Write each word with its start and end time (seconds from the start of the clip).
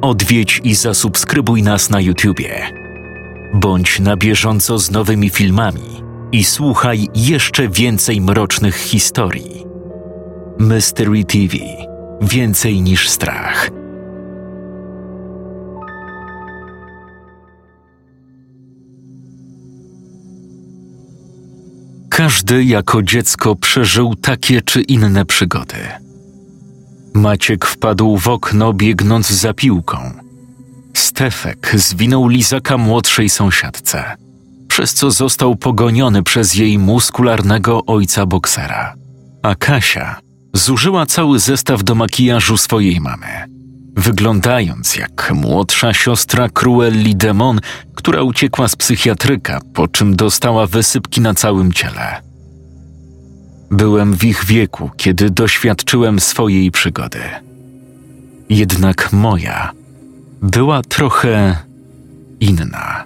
odwiedź 0.00 0.60
i 0.64 0.74
zasubskrybuj 0.74 1.62
nas 1.62 1.90
na 1.90 2.00
YouTubie. 2.00 2.66
Bądź 3.54 4.00
na 4.00 4.16
bieżąco 4.16 4.78
z 4.78 4.90
nowymi 4.90 5.30
filmami 5.30 6.02
i 6.32 6.44
słuchaj 6.44 7.08
jeszcze 7.14 7.68
więcej 7.68 8.20
mrocznych 8.20 8.76
historii. 8.76 9.64
Mystery 10.58 11.24
TV 11.24 11.56
Więcej 12.22 12.82
niż 12.82 13.08
strach. 13.08 13.70
Każdy 22.10 22.64
jako 22.64 23.02
dziecko 23.02 23.56
przeżył 23.56 24.14
takie 24.14 24.62
czy 24.62 24.80
inne 24.80 25.24
przygody. 25.24 25.76
Maciek 27.14 27.66
wpadł 27.66 28.16
w 28.16 28.28
okno 28.28 28.72
biegnąc 28.72 29.30
za 29.30 29.54
piłką. 29.54 29.98
Stefek 30.96 31.72
zwinął 31.74 32.28
lizaka 32.28 32.78
młodszej 32.78 33.28
sąsiadce, 33.28 34.16
przez 34.68 34.94
co 34.94 35.10
został 35.10 35.56
pogoniony 35.56 36.22
przez 36.22 36.54
jej 36.54 36.78
muskularnego 36.78 37.86
ojca 37.86 38.26
boksera. 38.26 38.94
A 39.42 39.54
Kasia 39.54 40.20
zużyła 40.54 41.06
cały 41.06 41.38
zestaw 41.38 41.84
do 41.84 41.94
makijażu 41.94 42.56
swojej 42.56 43.00
mamy, 43.00 43.44
wyglądając 43.96 44.96
jak 44.96 45.32
młodsza 45.34 45.94
siostra 45.94 46.48
Cruelli 46.48 47.16
Demon, 47.16 47.60
która 47.94 48.22
uciekła 48.22 48.68
z 48.68 48.76
psychiatryka, 48.76 49.60
po 49.74 49.88
czym 49.88 50.16
dostała 50.16 50.66
wysypki 50.66 51.20
na 51.20 51.34
całym 51.34 51.72
ciele. 51.72 52.29
Byłem 53.70 54.16
w 54.16 54.24
ich 54.24 54.44
wieku, 54.44 54.90
kiedy 54.96 55.30
doświadczyłem 55.30 56.20
swojej 56.20 56.70
przygody. 56.70 57.20
Jednak 58.48 59.12
moja 59.12 59.72
była 60.42 60.82
trochę 60.82 61.56
inna. 62.40 63.04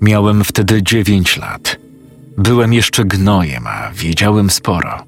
Miałem 0.00 0.44
wtedy 0.44 0.82
dziewięć 0.82 1.36
lat. 1.36 1.76
Byłem 2.38 2.72
jeszcze 2.72 3.04
gnojem, 3.04 3.66
a 3.66 3.90
wiedziałem 3.94 4.50
sporo. 4.50 5.04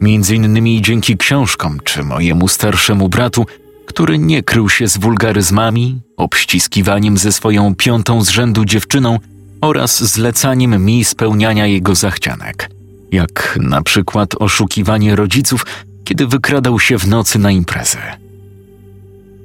Między 0.00 0.34
innymi 0.34 0.82
dzięki 0.82 1.16
książkom 1.16 1.78
czy 1.84 2.02
mojemu 2.02 2.48
starszemu 2.48 3.08
bratu, 3.08 3.46
który 3.86 4.18
nie 4.18 4.42
krył 4.42 4.68
się 4.68 4.88
z 4.88 4.98
wulgaryzmami, 4.98 6.00
obściskiwaniem 6.16 7.18
ze 7.18 7.32
swoją 7.32 7.74
piątą 7.74 8.24
z 8.24 8.28
rzędu 8.28 8.64
dziewczyną 8.64 9.18
oraz 9.62 10.04
zlecaniem 10.04 10.84
mi 10.84 11.04
spełniania 11.04 11.66
jego 11.66 11.94
zachcianek, 11.94 12.70
jak 13.12 13.58
na 13.60 13.82
przykład 13.82 14.34
oszukiwanie 14.34 15.16
rodziców, 15.16 15.66
kiedy 16.04 16.26
wykradał 16.26 16.80
się 16.80 16.98
w 16.98 17.08
nocy 17.08 17.38
na 17.38 17.50
imprezę. 17.50 17.98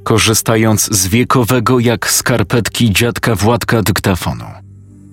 Korzystając 0.04 0.96
z 0.96 1.08
wiekowego 1.08 1.80
jak 1.80 2.12
skarpetki 2.12 2.92
dziadka 2.92 3.36
Władka 3.36 3.82
dyktafonu, 3.82 4.46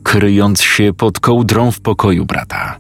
kryjąc 0.02 0.62
się 0.62 0.92
pod 0.92 1.20
kołdrą 1.20 1.70
w 1.70 1.80
pokoju 1.80 2.24
brata. 2.24 2.78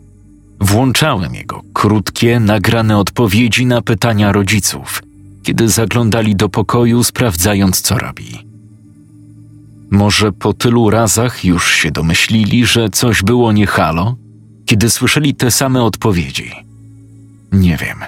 Włączałem 0.60 1.34
jego 1.34 1.62
krótkie, 1.72 2.40
nagrane 2.40 2.98
odpowiedzi 2.98 3.66
na 3.66 3.82
pytania 3.82 4.32
rodziców, 4.32 5.02
kiedy 5.42 5.68
zaglądali 5.68 6.36
do 6.36 6.48
pokoju, 6.48 7.04
sprawdzając, 7.04 7.80
co 7.80 7.98
robi. 7.98 8.53
Może 9.90 10.32
po 10.32 10.52
tylu 10.52 10.90
razach 10.90 11.44
już 11.44 11.72
się 11.72 11.90
domyślili, 11.90 12.66
że 12.66 12.88
coś 12.88 13.22
było 13.22 13.52
nie 13.52 13.66
halo, 13.66 14.16
kiedy 14.66 14.90
słyszeli 14.90 15.34
te 15.34 15.50
same 15.50 15.82
odpowiedzi. 15.82 16.52
Nie 17.52 17.76
wiem. 17.76 17.98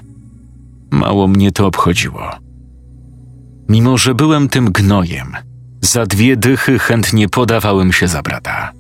Mało 0.91 1.29
mnie 1.29 1.53
to 1.53 1.67
obchodziło. 1.67 2.31
Mimo, 3.69 3.99
że 3.99 4.15
byłem 4.15 4.49
tym 4.49 4.73
gnojem, 4.73 5.33
za 5.81 6.07
dwie 6.07 6.37
dychy 6.37 6.79
chętnie 6.79 7.29
podawałem 7.29 7.93
się 7.93 8.09
za 8.09 8.23
brata. 8.23 8.73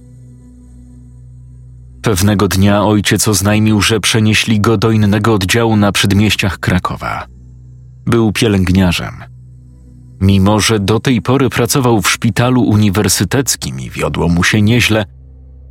Pewnego 2.02 2.48
dnia 2.48 2.84
ojciec 2.84 3.28
oznajmił, 3.28 3.80
że 3.82 4.00
przenieśli 4.00 4.60
go 4.60 4.76
do 4.76 4.90
innego 4.90 5.34
oddziału 5.34 5.76
na 5.76 5.92
przedmieściach 5.92 6.58
Krakowa. 6.58 7.26
Był 8.06 8.32
pielęgniarzem. 8.32 9.35
Mimo, 10.20 10.60
że 10.60 10.80
do 10.80 11.00
tej 11.00 11.22
pory 11.22 11.50
pracował 11.50 12.02
w 12.02 12.10
szpitalu 12.10 12.62
uniwersyteckim 12.62 13.80
i 13.80 13.90
wiodło 13.90 14.28
mu 14.28 14.44
się 14.44 14.62
nieźle, 14.62 15.04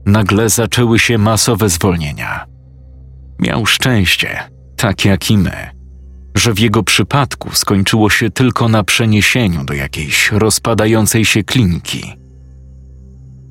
nagle 0.06 0.50
zaczęły 0.50 1.00
się 1.00 1.18
masowe 1.18 1.70
zwolnienia. 1.70 2.46
Miał 3.40 3.66
szczęście, 3.66 4.40
tak 4.76 5.06
jak 5.06 5.32
i 5.32 5.38
my, 5.38 5.70
że 6.36 6.54
w 6.54 6.60
jego 6.60 6.84
przypadku 6.84 7.50
skończyło 7.54 8.10
się 8.10 8.30
tylko 8.30 8.70
na 8.70 8.84
przeniesieniu 8.84 9.64
do 9.64 9.74
jakiejś 9.74 10.32
rozpadającej 10.32 11.26
się 11.26 11.44
kliniki. 11.44 12.14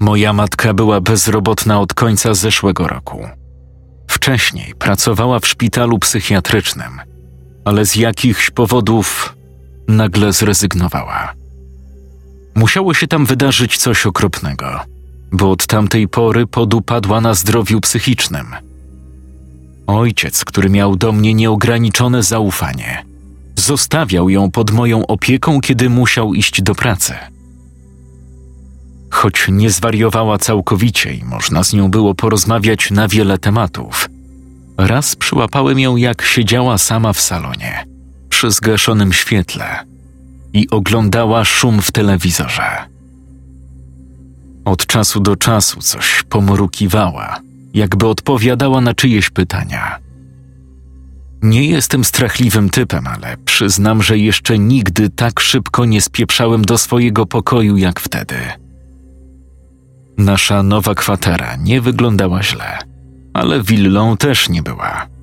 Moja 0.00 0.32
matka 0.32 0.74
była 0.74 1.00
bezrobotna 1.00 1.80
od 1.80 1.94
końca 1.94 2.34
zeszłego 2.34 2.88
roku. 2.88 3.28
Wcześniej 4.08 4.74
pracowała 4.78 5.40
w 5.40 5.46
szpitalu 5.46 5.98
psychiatrycznym, 5.98 7.00
ale 7.64 7.86
z 7.86 7.96
jakichś 7.96 8.50
powodów 8.50 9.36
nagle 9.88 10.32
zrezygnowała. 10.32 11.32
Musiało 12.54 12.94
się 12.94 13.06
tam 13.06 13.26
wydarzyć 13.26 13.76
coś 13.76 14.06
okropnego, 14.06 14.80
bo 15.32 15.50
od 15.50 15.66
tamtej 15.66 16.08
pory 16.08 16.46
podupadła 16.46 17.20
na 17.20 17.34
zdrowiu 17.34 17.80
psychicznym. 17.80 18.46
Ojciec, 19.86 20.44
który 20.44 20.70
miał 20.70 20.96
do 20.96 21.12
mnie 21.12 21.34
nieograniczone 21.34 22.22
zaufanie, 22.22 23.04
zostawiał 23.56 24.28
ją 24.28 24.50
pod 24.50 24.70
moją 24.70 25.06
opieką, 25.06 25.60
kiedy 25.60 25.90
musiał 25.90 26.34
iść 26.34 26.62
do 26.62 26.74
pracy 26.74 27.14
choć 29.14 29.46
nie 29.48 29.70
zwariowała 29.70 30.38
całkowicie 30.38 31.14
i 31.14 31.24
można 31.24 31.64
z 31.64 31.72
nią 31.72 31.90
było 31.90 32.14
porozmawiać 32.14 32.90
na 32.90 33.08
wiele 33.08 33.38
tematów. 33.38 34.08
Raz 34.78 35.16
przyłapałem 35.16 35.78
ją, 35.78 35.96
jak 35.96 36.22
siedziała 36.22 36.78
sama 36.78 37.12
w 37.12 37.20
salonie, 37.20 37.84
przy 38.44 38.50
zgaszonym 38.50 39.12
świetle 39.12 39.84
i 40.52 40.70
oglądała 40.70 41.44
szum 41.44 41.82
w 41.82 41.92
telewizorze. 41.92 42.64
Od 44.64 44.86
czasu 44.86 45.20
do 45.20 45.36
czasu 45.36 45.80
coś 45.80 46.22
pomrukiwała, 46.28 47.40
jakby 47.74 48.06
odpowiadała 48.06 48.80
na 48.80 48.94
czyjeś 48.94 49.30
pytania. 49.30 49.98
Nie 51.42 51.66
jestem 51.66 52.04
strachliwym 52.04 52.70
typem, 52.70 53.06
ale 53.06 53.36
przyznam, 53.44 54.02
że 54.02 54.18
jeszcze 54.18 54.58
nigdy 54.58 55.10
tak 55.10 55.40
szybko 55.40 55.84
nie 55.84 56.00
spieprzałem 56.00 56.64
do 56.64 56.78
swojego 56.78 57.26
pokoju 57.26 57.76
jak 57.76 58.00
wtedy. 58.00 58.36
Nasza 60.18 60.62
nowa 60.62 60.94
kwatera 60.94 61.56
nie 61.56 61.80
wyglądała 61.80 62.42
źle, 62.42 62.78
ale 63.34 63.62
willą 63.62 64.16
też 64.16 64.48
nie 64.48 64.62
była. 64.62 65.13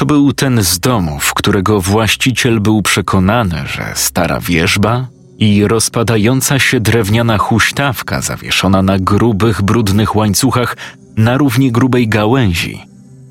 To 0.00 0.06
był 0.06 0.32
ten 0.32 0.62
z 0.62 0.78
domów, 0.78 1.34
którego 1.34 1.80
właściciel 1.80 2.60
był 2.60 2.82
przekonany, 2.82 3.56
że 3.66 3.92
stara 3.94 4.40
wieżba 4.40 5.06
i 5.38 5.66
rozpadająca 5.66 6.58
się 6.58 6.80
drewniana 6.80 7.38
huśtawka 7.38 8.20
zawieszona 8.20 8.82
na 8.82 8.98
grubych, 8.98 9.62
brudnych 9.62 10.16
łańcuchach 10.16 10.76
na 11.16 11.36
równie 11.36 11.72
grubej 11.72 12.08
gałęzi 12.08 12.80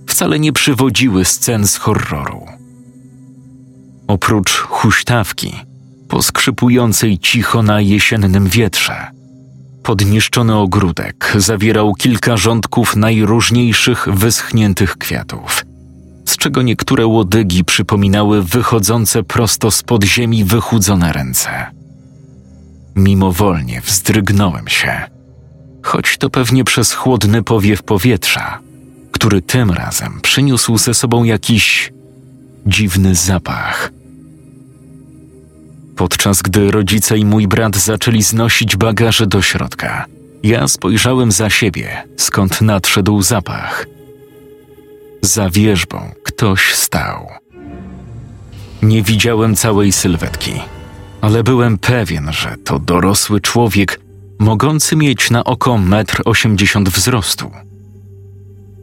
wcale 0.08 0.40
nie 0.40 0.54
przywodziły 0.54 1.26
scen 1.26 1.68
z 1.68 1.78
horroru. 1.78 2.46
Oprócz 4.08 4.52
huśtawki, 4.52 5.56
poskrzypującej 6.10 7.20
cicho 7.20 7.64
na 7.64 7.82
jesiennym 7.82 8.48
wietrze– 8.48 9.08
Podniszczony 9.84 10.56
ogródek 10.56 11.34
zawierał 11.38 11.94
kilka 11.94 12.38
rządków 12.38 12.96
najróżniejszych 12.96 14.08
wyschniętych 14.12 14.98
kwiatów, 14.98 15.66
czego 16.40 16.62
niektóre 16.62 17.08
łodygi 17.08 17.64
przypominały 17.64 18.44
wychodzące 18.44 19.24
prosto 19.24 19.72
z 19.72 19.84
pod 19.84 20.04
ziemi 20.04 20.44
wychudzone 20.44 21.14
ręce. 21.14 21.66
Mimowolnie 22.96 23.82
wzdrygnąłem 23.82 24.68
się, 24.68 25.02
choć 25.84 26.18
to 26.18 26.30
pewnie 26.30 26.64
przez 26.64 26.94
chłodny 26.94 27.44
powiew 27.44 27.84
powietrza, 27.84 28.60
który 29.12 29.42
tym 29.42 29.72
razem 29.72 30.20
przyniósł 30.22 30.78
ze 30.78 30.94
sobą 30.94 31.24
jakiś 31.24 31.94
dziwny 32.66 33.16
zapach– 33.16 33.92
podczas 36.00 36.42
gdy 36.42 36.72
rodzice 36.72 37.18
i 37.18 37.26
mój 37.26 37.48
brat 37.48 37.76
zaczęli 37.78 38.24
znosić 38.24 38.76
bagaże 38.76 39.28
do 39.28 39.42
środka. 39.42 40.06
Ja 40.44 40.68
spojrzałem 40.68 41.32
za 41.32 41.50
siebie, 41.50 42.04
skąd 42.18 42.62
nadszedł 42.62 43.22
zapach. 43.22 43.86
Za 45.22 45.50
wieżbą 45.50 46.12
ktoś 46.24 46.74
stał. 46.74 47.28
Nie 48.82 49.04
widziałem 49.04 49.56
całej 49.56 49.92
sylwetki, 49.92 50.54
ale 51.22 51.44
byłem 51.44 51.78
pewien, 51.78 52.32
że 52.32 52.56
to 52.64 52.80
dorosły 52.80 53.42
człowiek, 53.42 54.00
mogący 54.40 54.96
mieć 54.96 55.32
na 55.32 55.44
oko 55.44 55.78
metr 55.78 56.22
osiemdziesiąt 56.26 56.90
wzrostu. 56.90 57.52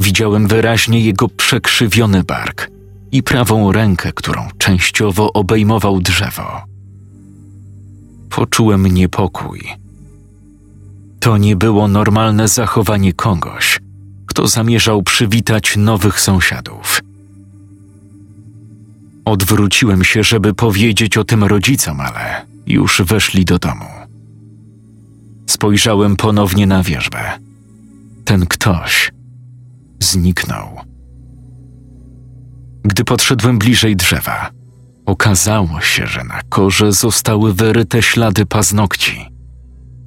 Widziałem 0.01 0.47
wyraźnie 0.47 1.01
jego 1.01 1.29
przekrzywiony 1.29 2.25
bark 2.25 2.71
i 3.13 3.23
prawą 3.23 3.73
rękę, 3.73 4.13
którą 4.13 4.49
częściowo 4.59 5.33
obejmował 5.33 6.01
drzewo. 6.01 6.63
poczułem 8.31 8.87
niepokój. 8.87 9.61
To 11.21 11.37
nie 11.37 11.57
było 11.57 11.89
normalne 11.89 12.49
zachowanie 12.49 13.13
kogoś, 13.13 13.81
kto 14.37 14.49
zamierzał 14.49 15.03
przywitać 15.03 15.77
nowych 15.77 16.21
sąsiadów. 16.21 17.01
Odwróciłem 19.25 20.05
się, 20.05 20.25
żeby 20.25 20.55
powiedzieć 20.55 21.17
o 21.17 21.25
tym 21.25 21.45
rodzicom, 21.45 22.01
ale 22.01 22.47
już 22.67 23.03
weszli 23.03 23.45
do 23.45 23.59
domu. 23.59 23.85
Spojrzałem 25.47 26.17
ponownie 26.17 26.67
na 26.67 26.83
wierzbę. 26.83 27.19
Ten 28.25 28.47
ktoś 28.47 29.13
zniknął. 30.01 30.81
Gdy 32.85 33.05
podszedłem 33.05 33.59
bliżej 33.59 33.97
drzewa, 33.97 34.51
okazało 35.07 35.81
się, 35.81 36.07
że 36.07 36.25
na 36.25 36.41
korze 36.49 36.93
zostały 36.93 37.55
wyryte 37.55 38.03
ślady 38.03 38.47
paznokci. 38.47 39.27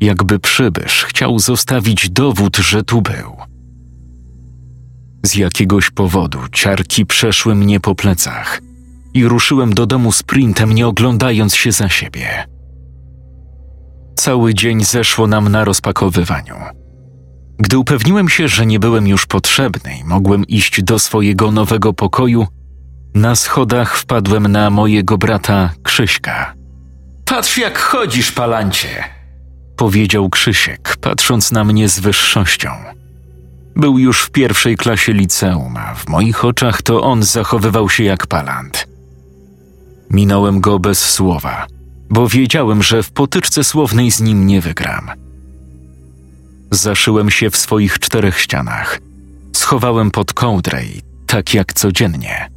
Jakby 0.01 0.39
przybysz 0.39 1.03
chciał 1.03 1.39
zostawić 1.39 2.09
dowód, 2.09 2.57
że 2.57 2.83
tu 2.83 3.01
był. 3.01 3.48
Z 5.23 5.35
jakiegoś 5.35 5.89
powodu 5.89 6.39
ciarki 6.51 7.05
przeszły 7.05 7.55
mnie 7.55 7.79
po 7.79 7.95
plecach 7.95 8.61
i 9.13 9.25
ruszyłem 9.25 9.73
do 9.73 9.85
domu 9.85 10.11
sprintem, 10.11 10.73
nie 10.73 10.87
oglądając 10.87 11.55
się 11.55 11.71
za 11.71 11.89
siebie. 11.89 12.45
Cały 14.15 14.53
dzień 14.53 14.85
zeszło 14.85 15.27
nam 15.27 15.49
na 15.49 15.65
rozpakowywaniu. 15.65 16.55
Gdy 17.59 17.77
upewniłem 17.77 18.29
się, 18.29 18.47
że 18.47 18.65
nie 18.65 18.79
byłem 18.79 19.07
już 19.07 19.25
potrzebny 19.25 19.97
i 20.01 20.03
mogłem 20.03 20.47
iść 20.47 20.83
do 20.83 20.99
swojego 20.99 21.51
nowego 21.51 21.93
pokoju, 21.93 22.47
na 23.15 23.35
schodach 23.35 23.97
wpadłem 23.97 24.47
na 24.47 24.69
mojego 24.69 25.17
brata 25.17 25.69
Krzyśka. 25.83 26.53
Patrz, 27.25 27.57
jak 27.57 27.77
chodzisz, 27.77 28.31
palancie! 28.31 29.19
powiedział 29.79 30.29
Krzysiek, 30.29 30.97
patrząc 31.01 31.51
na 31.51 31.63
mnie 31.63 31.89
z 31.89 31.99
wyższością. 31.99 32.69
Był 33.79 33.97
już 33.97 34.21
w 34.21 34.29
pierwszej 34.29 34.77
klasie 34.77 35.13
liceum, 35.13 35.77
a 35.77 35.95
w 35.95 36.07
moich 36.07 36.45
oczach 36.45 36.81
to 36.81 37.01
on 37.01 37.23
zachowywał 37.23 37.89
się 37.89 38.03
jak 38.03 38.27
palant. 38.27 38.87
Minąłem 40.09 40.61
go 40.61 40.79
bez 40.79 41.09
słowa, 41.09 41.67
bo 42.09 42.27
wiedziałem, 42.27 42.83
że 42.83 43.03
w 43.03 43.11
potyczce 43.11 43.63
słownej 43.63 44.11
z 44.11 44.21
nim 44.21 44.47
nie 44.47 44.61
wygram. 44.61 45.11
Zaszyłem 46.71 47.29
się 47.29 47.49
w 47.49 47.57
swoich 47.57 47.99
czterech 47.99 48.39
ścianach. 48.39 48.99
Schowałem 49.53 50.11
pod 50.11 50.33
kołdrę 50.33 50.85
i 50.85 51.01
tak 51.27 51.53
jak 51.53 51.73
codziennie. 51.73 52.49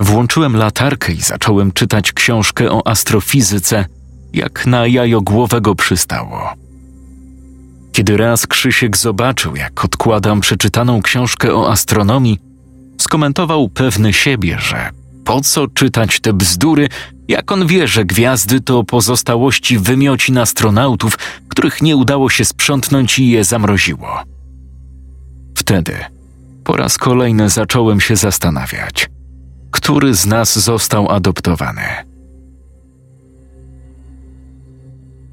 Włączyłem 0.00 0.56
latarkę 0.56 1.12
i 1.12 1.20
zacząłem 1.20 1.72
czytać 1.72 2.12
książkę 2.12 2.70
o 2.70 2.86
astrofizyce, 2.86 3.86
jak 4.32 4.66
na 4.66 4.86
jajo 4.86 5.20
głowego 5.20 5.74
przystało. 5.74 6.52
Kiedy 7.92 8.16
raz 8.16 8.46
Krzysiek 8.46 8.96
zobaczył, 8.96 9.56
jak 9.56 9.84
odkładam 9.84 10.40
przeczytaną 10.40 11.02
książkę 11.02 11.54
o 11.54 11.70
astronomii, 11.70 12.38
skomentował 12.98 13.68
pewny 13.68 14.12
siebie, 14.12 14.58
że 14.60 14.90
po 15.24 15.40
co 15.40 15.68
czytać 15.68 16.20
te 16.20 16.32
bzdury, 16.32 16.88
jak 17.28 17.52
on 17.52 17.66
wie, 17.66 17.88
że 17.88 18.04
gwiazdy 18.04 18.60
to 18.60 18.84
pozostałości 18.84 19.78
wymiocin 19.78 20.38
astronautów, 20.38 21.18
których 21.48 21.82
nie 21.82 21.96
udało 21.96 22.30
się 22.30 22.44
sprzątnąć 22.44 23.18
i 23.18 23.28
je 23.28 23.44
zamroziło. 23.44 24.22
Wtedy 25.56 25.96
po 26.64 26.76
raz 26.76 26.98
kolejny 26.98 27.48
zacząłem 27.48 28.00
się 28.00 28.16
zastanawiać, 28.16 29.10
który 29.70 30.14
z 30.14 30.26
nas 30.26 30.58
został 30.58 31.10
adoptowany. 31.10 32.11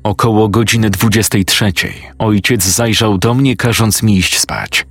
Około 0.03 0.49
godziny 0.49 0.89
23 0.89 1.73
ojciec 2.19 2.63
zajrzał 2.63 3.17
do 3.17 3.33
mnie, 3.33 3.55
każąc 3.55 4.03
mi 4.03 4.17
iść 4.17 4.39
spać. 4.39 4.85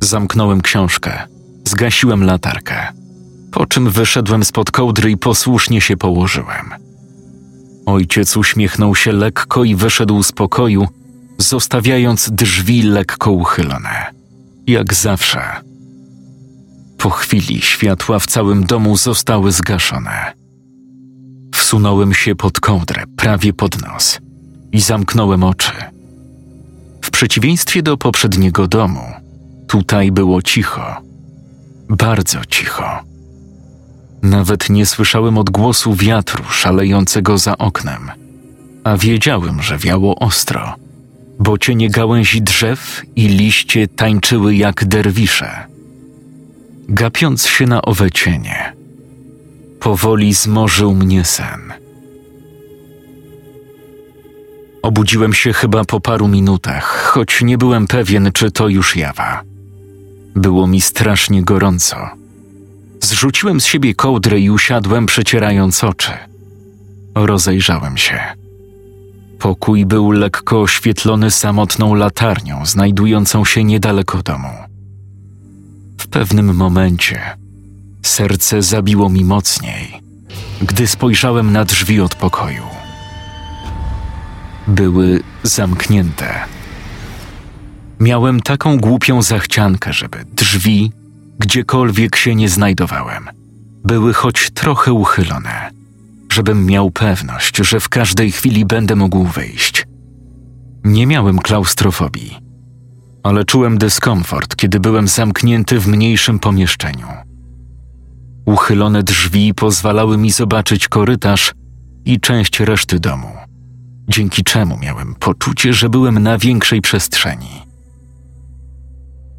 Zamknąłem 0.00 0.60
książkę, 0.60 1.22
zgasiłem 1.68 2.24
latarkę, 2.24 2.92
po 3.52 3.66
czym 3.66 3.90
wyszedłem 3.90 4.44
spod 4.44 4.70
kołdry 4.70 5.10
i 5.10 5.16
posłusznie 5.16 5.80
się 5.80 5.96
położyłem. 5.96 6.70
Ojciec 7.86 8.36
uśmiechnął 8.36 8.94
się 8.94 9.12
lekko 9.12 9.64
i 9.64 9.74
wyszedł 9.74 10.22
z 10.22 10.32
pokoju, 10.32 10.88
zostawiając 11.38 12.30
drzwi 12.30 12.82
lekko 12.82 13.30
uchylone. 13.32 14.06
Jak 14.66 14.94
zawsze. 14.94 15.40
Po 16.98 17.10
chwili 17.10 17.62
światła 17.62 18.18
w 18.18 18.26
całym 18.26 18.64
domu 18.64 18.96
zostały 18.96 19.52
zgaszone. 19.52 20.32
Wsunąłem 21.56 22.14
się 22.14 22.34
pod 22.34 22.60
kołdrę, 22.60 23.04
prawie 23.16 23.52
pod 23.52 23.82
nos 23.82 24.18
i 24.72 24.80
zamknąłem 24.80 25.44
oczy. 25.44 25.72
W 27.02 27.10
przeciwieństwie 27.10 27.82
do 27.82 27.96
poprzedniego 27.96 28.68
domu, 28.68 29.00
tutaj 29.68 30.12
było 30.12 30.42
cicho. 30.42 30.96
Bardzo 31.88 32.44
cicho. 32.44 32.84
Nawet 34.22 34.70
nie 34.70 34.86
słyszałem 34.86 35.38
odgłosu 35.38 35.94
wiatru 35.94 36.44
szalejącego 36.44 37.38
za 37.38 37.58
oknem, 37.58 38.10
a 38.84 38.96
wiedziałem, 38.96 39.62
że 39.62 39.78
wiało 39.78 40.18
ostro, 40.18 40.74
bo 41.38 41.58
cienie 41.58 41.90
gałęzi 41.90 42.42
drzew 42.42 43.02
i 43.16 43.28
liście 43.28 43.88
tańczyły 43.88 44.56
jak 44.56 44.84
derwisze. 44.84 45.66
Gapiąc 46.88 47.46
się 47.46 47.66
na 47.66 47.82
owe 47.82 48.10
cienie, 48.10 48.75
powoli 49.86 50.34
zmorzył 50.34 50.94
mnie 50.94 51.24
sen. 51.24 51.72
Obudziłem 54.82 55.32
się 55.32 55.52
chyba 55.52 55.84
po 55.84 56.00
paru 56.00 56.28
minutach, 56.28 57.10
choć 57.12 57.42
nie 57.42 57.58
byłem 57.58 57.86
pewien, 57.86 58.30
czy 58.32 58.50
to 58.50 58.68
już 58.68 58.96
jawa. 58.96 59.42
Było 60.36 60.66
mi 60.66 60.80
strasznie 60.80 61.42
gorąco. 61.42 61.96
Zrzuciłem 63.02 63.60
z 63.60 63.64
siebie 63.64 63.94
kołdrę 63.94 64.40
i 64.40 64.50
usiadłem, 64.50 65.06
przecierając 65.06 65.84
oczy. 65.84 66.12
Rozejrzałem 67.14 67.96
się. 67.96 68.20
Pokój 69.38 69.86
był 69.86 70.10
lekko 70.10 70.60
oświetlony 70.60 71.30
samotną 71.30 71.94
latarnią, 71.94 72.66
znajdującą 72.66 73.44
się 73.44 73.64
niedaleko 73.64 74.22
domu. 74.22 74.52
W 75.98 76.06
pewnym 76.06 76.54
momencie 76.54 77.45
serce 78.06 78.62
zabiło 78.62 79.08
mi 79.08 79.24
mocniej, 79.24 80.00
gdy 80.62 80.86
spojrzałem 80.86 81.52
na 81.52 81.64
drzwi 81.64 82.00
od 82.00 82.14
pokoju 82.14 82.76
były 84.68 85.20
zamknięte. 85.42 86.34
Miałem 88.00 88.40
taką 88.40 88.78
głupią 88.78 89.22
zachciankę, 89.22 89.92
żeby 89.92 90.24
drzwi, 90.32 90.92
gdziekolwiek 91.38 92.16
się 92.16 92.34
nie 92.34 92.48
znajdowałem, 92.48 93.28
były 93.84 94.14
choć 94.14 94.50
trochę 94.50 94.92
uchylone, 94.92 95.70
żebym 96.32 96.66
miał 96.66 96.90
pewność, 96.90 97.56
że 97.56 97.80
w 97.80 97.88
każdej 97.88 98.32
chwili 98.32 98.64
będę 98.64 98.96
mógł 98.96 99.24
wyjść. 99.24 99.86
Nie 100.84 101.06
miałem 101.06 101.38
klaustrofobii, 101.38 102.38
ale 103.22 103.44
czułem 103.44 103.78
dyskomfort, 103.78 104.56
kiedy 104.56 104.80
byłem 104.80 105.08
zamknięty 105.08 105.80
w 105.80 105.86
mniejszym 105.86 106.38
pomieszczeniu. 106.38 107.25
Uchylone 108.46 109.02
drzwi 109.02 109.54
pozwalały 109.54 110.18
mi 110.18 110.30
zobaczyć 110.30 110.88
korytarz 110.88 111.54
i 112.04 112.20
część 112.20 112.60
reszty 112.60 113.00
domu 113.00 113.36
dzięki 114.08 114.44
czemu 114.44 114.78
miałem 114.78 115.14
poczucie, 115.14 115.72
że 115.72 115.88
byłem 115.88 116.22
na 116.22 116.38
większej 116.38 116.80
przestrzeni. 116.80 117.62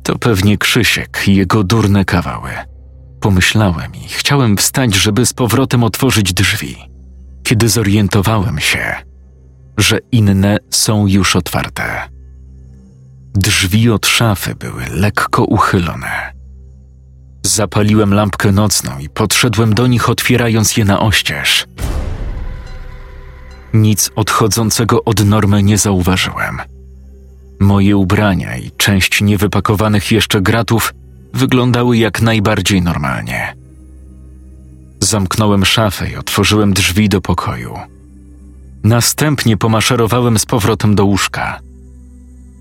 To 0.04 0.18
pewnie 0.18 0.58
Krzysiek 0.58 1.24
i 1.28 1.36
jego 1.36 1.64
durne 1.64 2.06
kawały. 2.06 2.50
Pomyślałem 3.20 3.96
i 3.96 4.08
chciałem 4.08 4.58
wstać, 4.58 4.96
żeby 4.96 5.26
z 5.26 5.34
powrotem 5.34 5.84
otworzyć 5.84 6.34
drzwi, 6.34 6.76
kiedy 7.44 7.70
zorientowałem 7.70 8.60
się, 8.60 8.96
że 9.78 10.00
inne 10.12 10.58
są 10.70 11.08
już 11.08 11.36
otwarte. 11.36 12.10
Drzwi 13.34 13.90
od 13.90 14.08
szafy 14.08 14.56
były 14.56 14.86
lekko 14.92 15.44
uchylone. 15.44 16.37
Zapaliłem 17.48 18.14
lampkę 18.14 18.52
nocną 18.52 19.00
i 19.00 19.10
podszedłem 19.10 19.74
do 19.74 19.88
nich, 19.88 20.10
otwierając 20.10 20.78
je 20.78 20.86
na 20.86 21.00
oścież. 21.00 21.66
Nic 23.74 24.12
odchodzącego 24.16 25.04
od 25.04 25.26
normy 25.26 25.64
nie 25.64 25.78
zauważyłem. 25.78 26.58
Moje 27.60 27.98
ubrania 27.98 28.58
i 28.58 28.72
część 28.78 29.22
niewypakowanych 29.22 30.12
jeszcze 30.12 30.42
gratów 30.42 30.94
wyglądały 31.34 31.98
jak 31.98 32.22
najbardziej 32.22 32.82
normalnie. 32.82 33.56
Zamknąłem 35.00 35.66
szafę 35.66 36.10
i 36.10 36.16
otworzyłem 36.16 36.74
drzwi 36.74 37.10
do 37.10 37.22
pokoju. 37.22 37.78
Następnie 38.84 39.58
pomaszerowałem 39.58 40.40
z 40.40 40.46
powrotem 40.46 40.96
do 40.96 41.06
łóżka. 41.06 41.60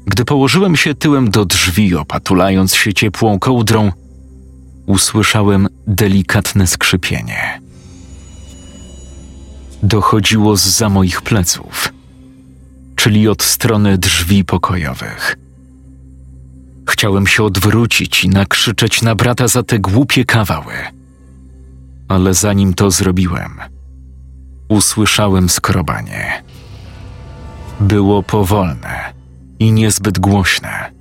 Gdy 0.07 0.25
położyłem 0.25 0.77
się 0.77 0.95
tyłem 0.95 1.31
do 1.31 1.45
drzwi, 1.45 1.95
opatulając 1.95 2.75
się 2.75 2.95
ciepłą 2.95 3.39
kołdrą, 3.39 3.93
usłyszałem 4.87 5.69
delikatne 5.87 6.67
skrzypienie 6.67 7.67
dochodziło 9.87 10.57
z 10.57 10.65
za 10.65 10.89
moich 10.89 11.23
pleców, 11.23 11.93
czyli 12.97 13.29
od 13.29 13.43
strony 13.43 13.99
drzwi 13.99 14.45
pokojowych. 14.45 15.37
Chciałem 16.89 17.27
się 17.27 17.43
odwrócić 17.43 18.25
i 18.25 18.29
nakrzyczeć 18.29 19.03
na 19.03 19.15
brata 19.15 19.49
za 19.49 19.63
te 19.63 19.79
głupie 19.79 20.25
kawały. 20.25 20.75
Ale 22.09 22.35
zanim 22.35 22.75
to 22.75 22.91
zrobiłem, 22.91 23.61
usłyszałem 24.69 25.49
skrobanie. 25.49 26.43
Było 27.81 28.23
powolne 28.23 29.13
i 29.59 29.73
niezbyt 29.73 30.19
głośne, 30.19 30.93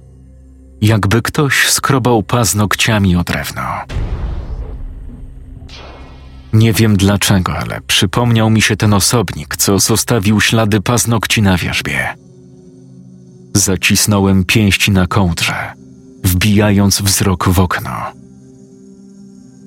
jakby 0.82 1.22
ktoś 1.22 1.70
skrobał 1.70 2.24
paznokciami 2.24 3.16
o 3.16 3.24
drewno. 3.24 3.62
Nie 6.54 6.74
wiem 6.74 6.98
dlaczego, 6.98 7.58
ale 7.58 7.82
przypomniał 7.82 8.50
mi 8.50 8.62
się 8.62 8.76
ten 8.76 8.94
osobnik, 8.94 9.56
co 9.56 9.80
zostawił 9.80 10.42
ślady 10.42 10.82
paznokci 10.82 11.42
na 11.42 11.58
wierzbie. 11.58 12.16
Zacisnąłem 13.54 14.46
pięść 14.46 14.90
na 14.90 15.08
kołdrze, 15.08 15.74
wbijając 16.24 17.02
wzrok 17.02 17.50
w 17.50 17.60
okno. 17.60 17.92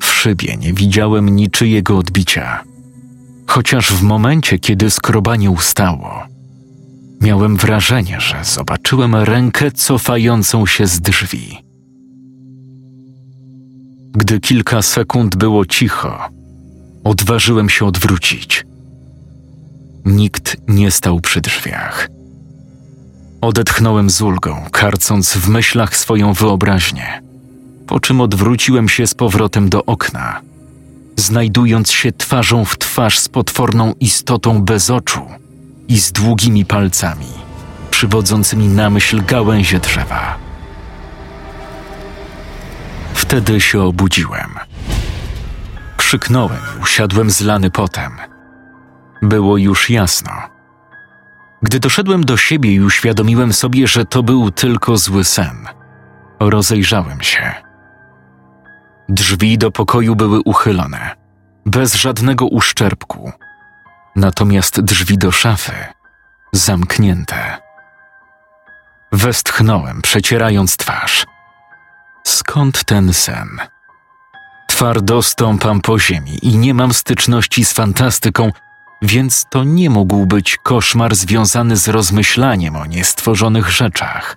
W 0.02 0.06
szybie 0.06 0.56
nie 0.56 0.72
widziałem 0.72 1.28
niczyjego 1.28 1.98
odbicia, 1.98 2.64
chociaż 3.46 3.92
w 3.92 4.02
momencie, 4.02 4.58
kiedy 4.58 4.90
skrobanie 4.90 5.50
ustało, 5.50 6.26
miałem 7.20 7.56
wrażenie, 7.56 8.20
że 8.20 8.44
zobaczyłem 8.44 9.14
rękę 9.14 9.70
cofającą 9.70 10.66
się 10.66 10.86
z 10.86 11.00
drzwi. 11.00 11.58
Gdy 14.16 14.40
kilka 14.40 14.82
sekund 14.82 15.36
było 15.36 15.66
cicho, 15.66 16.28
odważyłem 17.04 17.68
się 17.68 17.86
odwrócić. 17.86 18.66
Nikt 20.04 20.56
nie 20.68 20.90
stał 20.90 21.20
przy 21.20 21.40
drzwiach. 21.40 22.08
Odetchnąłem 23.40 24.10
z 24.10 24.20
ulgą, 24.20 24.64
karcąc 24.72 25.32
w 25.36 25.48
myślach 25.48 25.96
swoją 25.96 26.32
wyobraźnię, 26.32 27.22
po 27.86 28.00
czym 28.00 28.20
odwróciłem 28.20 28.88
się 28.88 29.06
z 29.06 29.14
powrotem 29.14 29.68
do 29.68 29.84
okna, 29.84 30.40
znajdując 31.16 31.92
się 31.92 32.12
twarzą 32.12 32.64
w 32.64 32.78
twarz 32.78 33.18
z 33.18 33.28
potworną 33.28 33.94
istotą 34.00 34.62
bez 34.62 34.90
oczu 34.90 35.20
i 35.88 35.98
z 36.00 36.12
długimi 36.12 36.64
palcami, 36.64 37.26
przywodzącymi 37.90 38.68
na 38.68 38.90
myśl 38.90 39.24
gałęzie 39.26 39.80
drzewa. 39.80 40.36
Wtedy 43.14 43.60
się 43.60 43.82
obudziłem. 43.82 44.50
Krzyknąłem 45.96 46.62
usiadłem 46.82 47.30
zlany 47.30 47.70
potem. 47.70 48.12
Było 49.22 49.56
już 49.56 49.90
jasno. 49.90 50.32
Gdy 51.62 51.80
doszedłem 51.80 52.24
do 52.24 52.36
siebie 52.36 52.72
i 52.72 52.80
uświadomiłem 52.80 53.52
sobie, 53.52 53.88
że 53.88 54.04
to 54.04 54.22
był 54.22 54.50
tylko 54.50 54.96
zły 54.96 55.24
sen, 55.24 55.66
rozejrzałem 56.40 57.22
się. 57.22 57.52
Drzwi 59.08 59.58
do 59.58 59.70
pokoju 59.70 60.16
były 60.16 60.40
uchylone, 60.40 61.16
bez 61.66 61.94
żadnego 61.94 62.46
uszczerbku. 62.46 63.32
Natomiast 64.18 64.80
drzwi 64.80 65.18
do 65.18 65.32
szafy 65.32 65.72
zamknięte. 66.52 67.58
Westchnąłem, 69.12 70.02
przecierając 70.02 70.76
twarz. 70.76 71.26
Skąd 72.26 72.84
ten 72.84 73.14
sen? 73.14 73.48
Twardo 74.68 75.22
stąpam 75.22 75.80
po 75.80 75.98
ziemi 75.98 76.38
i 76.42 76.58
nie 76.58 76.74
mam 76.74 76.94
styczności 76.94 77.64
z 77.64 77.72
fantastyką, 77.72 78.52
więc 79.02 79.44
to 79.50 79.64
nie 79.64 79.90
mógł 79.90 80.26
być 80.26 80.56
koszmar 80.56 81.16
związany 81.16 81.76
z 81.76 81.88
rozmyślaniem 81.88 82.76
o 82.76 82.86
niestworzonych 82.86 83.70
rzeczach. 83.70 84.36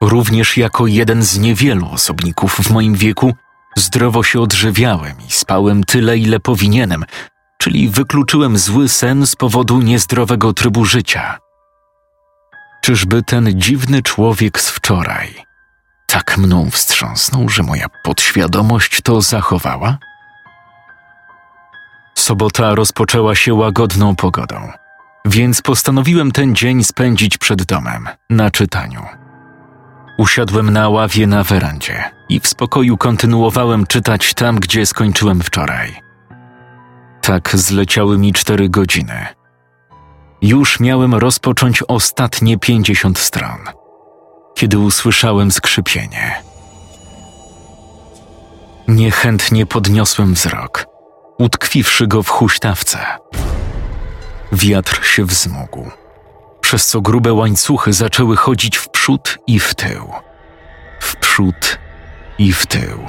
Również 0.00 0.56
jako 0.56 0.86
jeden 0.86 1.22
z 1.22 1.38
niewielu 1.38 1.90
osobników 1.90 2.56
w 2.56 2.70
moim 2.70 2.94
wieku 2.94 3.34
zdrowo 3.76 4.22
się 4.22 4.40
odżywiałem 4.40 5.16
i 5.28 5.32
spałem 5.32 5.84
tyle, 5.84 6.18
ile 6.18 6.40
powinienem, 6.40 7.04
czyli 7.58 7.88
wykluczyłem 7.88 8.58
zły 8.58 8.88
sen 8.88 9.26
z 9.26 9.36
powodu 9.36 9.80
niezdrowego 9.80 10.52
trybu 10.52 10.84
życia. 10.84 11.38
Czyżby 12.82 13.22
ten 13.22 13.60
dziwny 13.60 14.02
człowiek 14.02 14.60
z 14.60 14.70
wczoraj 14.70 15.46
tak 16.06 16.38
mną 16.38 16.70
wstrząsnął, 16.70 17.48
że 17.48 17.62
moja 17.62 17.86
podświadomość 18.04 19.00
to 19.00 19.20
zachowała? 19.20 19.98
Sobota 22.14 22.74
rozpoczęła 22.74 23.34
się 23.34 23.54
łagodną 23.54 24.16
pogodą, 24.16 24.72
więc 25.24 25.62
postanowiłem 25.62 26.32
ten 26.32 26.54
dzień 26.54 26.84
spędzić 26.84 27.38
przed 27.38 27.62
domem, 27.62 28.08
na 28.30 28.50
czytaniu. 28.50 29.02
Usiadłem 30.18 30.70
na 30.70 30.88
ławie 30.88 31.26
na 31.26 31.44
werandzie 31.44 32.04
i 32.28 32.40
w 32.40 32.46
spokoju 32.46 32.96
kontynuowałem 32.96 33.86
czytać 33.86 34.34
tam, 34.34 34.56
gdzie 34.60 34.86
skończyłem 34.86 35.42
wczoraj. 35.42 36.05
Tak 37.26 37.56
zleciały 37.56 38.18
mi 38.18 38.32
cztery 38.32 38.68
godziny. 38.68 39.26
Już 40.42 40.80
miałem 40.80 41.14
rozpocząć 41.14 41.82
ostatnie 41.88 42.58
pięćdziesiąt 42.58 43.18
stron, 43.18 43.58
kiedy 44.54 44.78
usłyszałem 44.78 45.50
skrzypienie. 45.50 46.42
Niechętnie 48.88 49.66
podniosłem 49.66 50.34
wzrok, 50.34 50.86
utkwiwszy 51.38 52.06
go 52.06 52.22
w 52.22 52.28
huśtawce. 52.28 52.98
Wiatr 54.52 55.04
się 55.04 55.24
wzmógł, 55.24 55.90
przez 56.60 56.86
co 56.86 57.00
grube 57.00 57.32
łańcuchy 57.32 57.92
zaczęły 57.92 58.36
chodzić 58.36 58.76
w 58.76 58.88
przód 58.88 59.38
i 59.46 59.60
w 59.60 59.74
tył. 59.74 60.12
W 61.00 61.16
przód 61.16 61.78
i 62.38 62.52
w 62.52 62.66
tył. 62.66 63.06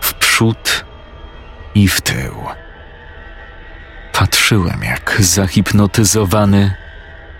W 0.00 0.14
przód 0.14 0.84
i 1.74 1.88
w 1.88 2.00
tył. 2.00 2.34
Patrzyłem 4.18 4.84
jak 4.84 5.16
zahipnotyzowany 5.20 6.74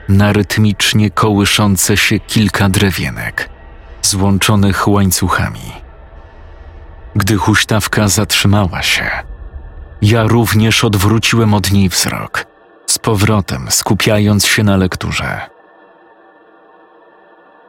na 0.09 0.33
rytmicznie 0.33 1.11
kołyszące 1.11 1.97
się 1.97 2.21
kilka 2.21 2.69
drewienek, 2.69 3.49
złączonych 4.03 4.89
łańcuchami. 4.89 5.73
Gdy 7.17 7.37
huśtawka 7.37 8.09
zatrzymała 8.09 8.83
się, 8.83 9.11
ja 10.03 10.23
również 10.23 10.85
odwróciłem 10.85 11.55
od 11.55 11.73
niej 11.73 11.89
wzrok, 11.89 12.47
z 12.87 12.99
powrotem 12.99 13.67
skupiając 13.71 14.47
się 14.47 14.63
na 14.63 14.77
lekturze. 14.77 15.41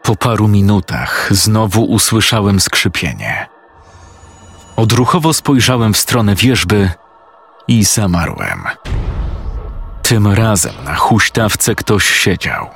Po 0.03 0.15
paru 0.15 0.47
minutach 0.47 1.27
znowu 1.31 1.83
usłyszałem 1.83 2.59
skrzypienie. 2.59 3.47
Odruchowo 4.75 5.33
spojrzałem 5.33 5.93
w 5.93 5.97
stronę 5.97 6.35
wieżby 6.35 6.89
i 7.69 7.83
zamarłem. 7.83 8.63
Tym 10.01 10.27
razem 10.27 10.73
na 10.85 10.95
huśtawce 10.95 11.75
ktoś 11.75 12.09
siedział, 12.09 12.69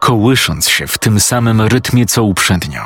kołysząc 0.00 0.68
się 0.68 0.86
w 0.86 0.98
tym 0.98 1.20
samym 1.20 1.60
rytmie 1.60 2.06
co 2.06 2.24
uprzednio. 2.24 2.82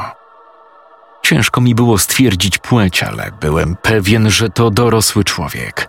Ciężko 1.22 1.60
mi 1.60 1.74
było 1.74 1.98
stwierdzić 1.98 2.58
płeć, 2.58 3.02
ale 3.02 3.32
byłem 3.40 3.76
pewien, 3.76 4.30
że 4.30 4.48
to 4.50 4.70
dorosły 4.70 5.24
człowiek. 5.24 5.88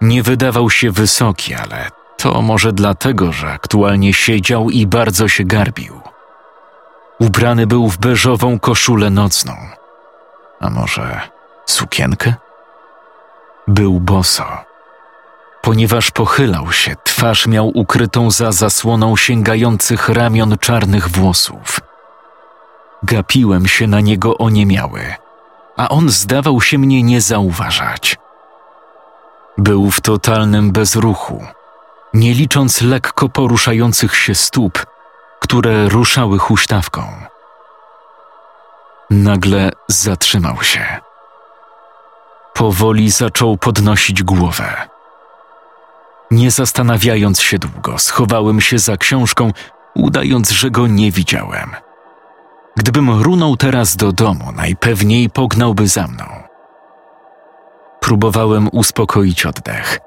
Nie 0.00 0.22
wydawał 0.22 0.70
się 0.70 0.90
wysoki, 0.90 1.54
ale 1.54 1.90
to 2.16 2.42
może 2.42 2.72
dlatego, 2.72 3.32
że 3.32 3.52
aktualnie 3.52 4.14
siedział 4.14 4.70
i 4.70 4.86
bardzo 4.86 5.28
się 5.28 5.44
garbił. 5.44 6.00
Ubrany 7.20 7.66
był 7.66 7.88
w 7.88 7.98
beżową 7.98 8.58
koszulę 8.58 9.10
nocną. 9.10 9.56
A 10.60 10.70
może 10.70 11.20
sukienkę? 11.66 12.34
Był 13.68 14.00
boso. 14.00 14.44
Ponieważ 15.62 16.10
pochylał 16.10 16.72
się, 16.72 16.96
twarz 17.04 17.46
miał 17.46 17.70
ukrytą 17.74 18.30
za 18.30 18.52
zasłoną 18.52 19.16
sięgających 19.16 20.08
ramion 20.08 20.58
czarnych 20.58 21.08
włosów. 21.08 21.80
Gapiłem 23.02 23.68
się 23.68 23.86
na 23.86 24.00
niego 24.00 24.38
oniemiały, 24.38 25.14
a 25.76 25.88
on 25.88 26.10
zdawał 26.10 26.60
się 26.60 26.78
mnie 26.78 27.02
nie 27.02 27.20
zauważać. 27.20 28.16
Był 29.58 29.90
w 29.90 30.00
totalnym 30.00 30.72
bezruchu, 30.72 31.46
nie 32.14 32.34
licząc 32.34 32.82
lekko 32.82 33.28
poruszających 33.28 34.16
się 34.16 34.34
stóp, 34.34 34.86
które 35.40 35.88
ruszały 35.88 36.38
huśtawką. 36.38 37.02
Nagle 39.10 39.70
zatrzymał 39.88 40.62
się. 40.62 41.11
Powoli 42.54 43.10
zaczął 43.10 43.56
podnosić 43.56 44.22
głowę. 44.22 44.88
Nie 46.30 46.50
zastanawiając 46.50 47.40
się 47.40 47.58
długo, 47.58 47.98
schowałem 47.98 48.60
się 48.60 48.78
za 48.78 48.96
książką, 48.96 49.52
udając, 49.94 50.50
że 50.50 50.70
go 50.70 50.86
nie 50.86 51.10
widziałem. 51.10 51.70
Gdybym 52.76 53.22
runął 53.22 53.56
teraz 53.56 53.96
do 53.96 54.12
domu, 54.12 54.52
najpewniej 54.56 55.30
pognałby 55.30 55.88
za 55.88 56.06
mną. 56.06 56.24
Próbowałem 58.00 58.68
uspokoić 58.72 59.46
oddech, 59.46 59.98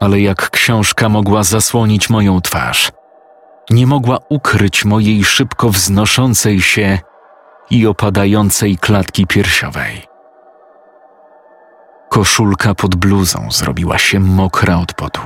ale 0.00 0.20
jak 0.20 0.50
książka 0.50 1.08
mogła 1.08 1.42
zasłonić 1.42 2.10
moją 2.10 2.40
twarz, 2.40 2.90
nie 3.70 3.86
mogła 3.86 4.18
ukryć 4.28 4.84
mojej 4.84 5.24
szybko 5.24 5.68
wznoszącej 5.68 6.60
się 6.60 6.98
i 7.70 7.86
opadającej 7.86 8.78
klatki 8.78 9.26
piersiowej. 9.26 10.15
Koszulka 12.08 12.74
pod 12.74 12.94
bluzą 12.94 13.48
zrobiła 13.50 13.98
się 13.98 14.20
mokra 14.20 14.76
od 14.76 14.92
potu, 14.92 15.20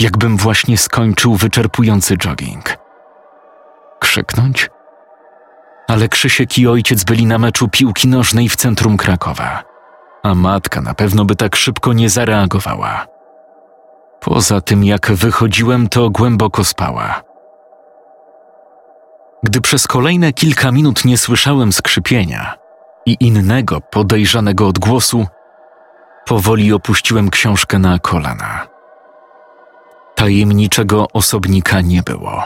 jakbym 0.00 0.36
właśnie 0.36 0.78
skończył 0.78 1.36
wyczerpujący 1.36 2.16
jogging. 2.16 2.76
Krzyknąć? 4.00 4.70
Ale 5.88 6.08
Krzysiek 6.08 6.58
i 6.58 6.68
ojciec 6.68 7.04
byli 7.04 7.26
na 7.26 7.38
meczu 7.38 7.68
piłki 7.68 8.08
nożnej 8.08 8.48
w 8.48 8.56
centrum 8.56 8.96
Krakowa, 8.96 9.62
a 10.22 10.34
matka 10.34 10.80
na 10.80 10.94
pewno 10.94 11.24
by 11.24 11.36
tak 11.36 11.56
szybko 11.56 11.92
nie 11.92 12.10
zareagowała. 12.10 13.06
Poza 14.20 14.60
tym, 14.60 14.84
jak 14.84 15.12
wychodziłem, 15.12 15.88
to 15.88 16.10
głęboko 16.10 16.64
spała. 16.64 17.22
Gdy 19.42 19.60
przez 19.60 19.86
kolejne 19.86 20.32
kilka 20.32 20.72
minut 20.72 21.04
nie 21.04 21.18
słyszałem 21.18 21.72
skrzypienia 21.72 22.54
i 23.06 23.16
innego 23.20 23.80
podejrzanego 23.80 24.68
odgłosu, 24.68 25.26
powoli 26.26 26.72
opuściłem 26.72 27.30
książkę 27.30 27.78
na 27.78 27.98
kolana. 27.98 28.66
Tajemniczego 30.14 31.06
osobnika 31.12 31.80
nie 31.80 32.02
było. 32.02 32.42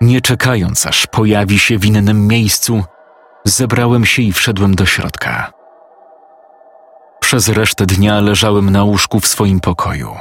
Nie 0.00 0.20
czekając, 0.20 0.86
aż 0.86 1.06
pojawi 1.06 1.58
się 1.58 1.78
w 1.78 1.84
innym 1.84 2.26
miejscu, 2.26 2.84
zebrałem 3.44 4.04
się 4.04 4.22
i 4.22 4.32
wszedłem 4.32 4.74
do 4.74 4.86
środka. 4.86 5.52
Przez 7.20 7.48
resztę 7.48 7.86
dnia 7.86 8.20
leżałem 8.20 8.70
na 8.70 8.84
łóżku 8.84 9.20
w 9.20 9.26
swoim 9.26 9.60
pokoju 9.60 10.16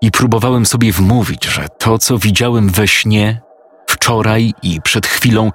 i 0.00 0.10
próbowałem 0.10 0.66
sobie 0.66 0.92
wmówić, 0.92 1.44
że 1.44 1.68
to, 1.68 1.98
co 1.98 2.18
widziałem 2.18 2.68
we 2.68 2.88
śnie, 2.88 3.40
wczoraj 3.86 4.54
i 4.62 4.80
przed 4.80 5.06
chwilą, 5.06 5.52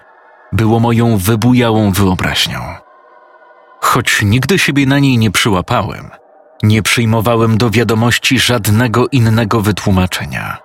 było 0.51 0.79
moją 0.79 1.17
wybujałą 1.17 1.91
wyobraźnią. 1.91 2.59
Choć 3.83 4.21
nigdy 4.21 4.59
siebie 4.59 4.85
na 4.85 4.99
niej 4.99 5.17
nie 5.17 5.31
przyłapałem, 5.31 6.09
nie 6.63 6.83
przyjmowałem 6.83 7.57
do 7.57 7.69
wiadomości 7.69 8.39
żadnego 8.39 9.07
innego 9.07 9.61
wytłumaczenia. 9.61 10.57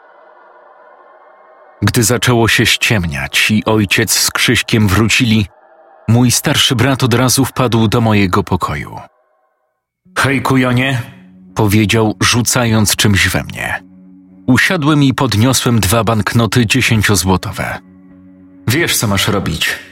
Gdy 1.83 2.03
zaczęło 2.03 2.49
się 2.49 2.67
ściemniać 2.67 3.51
i 3.51 3.65
ojciec 3.65 4.13
z 4.13 4.31
Krzyśkiem 4.31 4.89
wrócili, 4.89 5.47
mój 6.09 6.31
starszy 6.31 6.77
brat 6.77 7.03
od 7.03 7.15
razu 7.15 7.45
wpadł 7.45 7.89
do 7.89 8.01
mojego 8.01 8.45
pokoju. 8.45 9.01
Hej, 10.19 10.43
kujonie, 10.43 11.03
powiedział, 11.55 12.17
rzucając 12.21 12.97
czymś 12.97 13.29
we 13.29 13.43
mnie. 13.43 13.83
Usiadłem 14.47 15.03
i 15.03 15.15
podniosłem 15.15 15.81
dwa 15.81 16.05
banknoty 16.05 16.67
dziesięciozłotowe. 16.67 17.79
Wiesz, 18.69 18.97
co 18.97 19.07
masz 19.07 19.29
robić. 19.29 19.88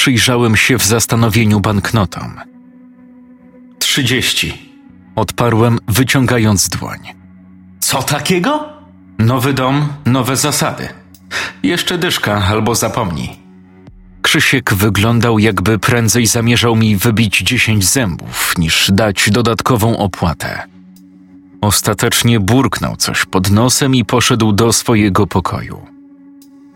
Przyjrzałem 0.00 0.56
się 0.56 0.78
w 0.78 0.84
zastanowieniu 0.84 1.60
banknotom. 1.60 2.40
Trzydzieści. 3.78 4.70
Odparłem, 5.16 5.78
wyciągając 5.88 6.68
dłoń. 6.68 6.98
Co 7.80 8.02
takiego? 8.02 8.68
Nowy 9.18 9.52
dom, 9.52 9.88
nowe 10.06 10.36
zasady. 10.36 10.88
Jeszcze 11.62 11.98
dyszka 11.98 12.44
albo 12.46 12.74
zapomnij. 12.74 13.30
Krzysiek 14.22 14.74
wyglądał, 14.74 15.38
jakby 15.38 15.78
prędzej 15.78 16.26
zamierzał 16.26 16.76
mi 16.76 16.96
wybić 16.96 17.38
dziesięć 17.38 17.84
zębów, 17.84 18.54
niż 18.58 18.90
dać 18.92 19.30
dodatkową 19.30 19.98
opłatę. 19.98 20.62
Ostatecznie 21.60 22.40
burknął 22.40 22.96
coś 22.96 23.24
pod 23.24 23.50
nosem 23.50 23.94
i 23.94 24.04
poszedł 24.04 24.52
do 24.52 24.72
swojego 24.72 25.26
pokoju. 25.26 25.99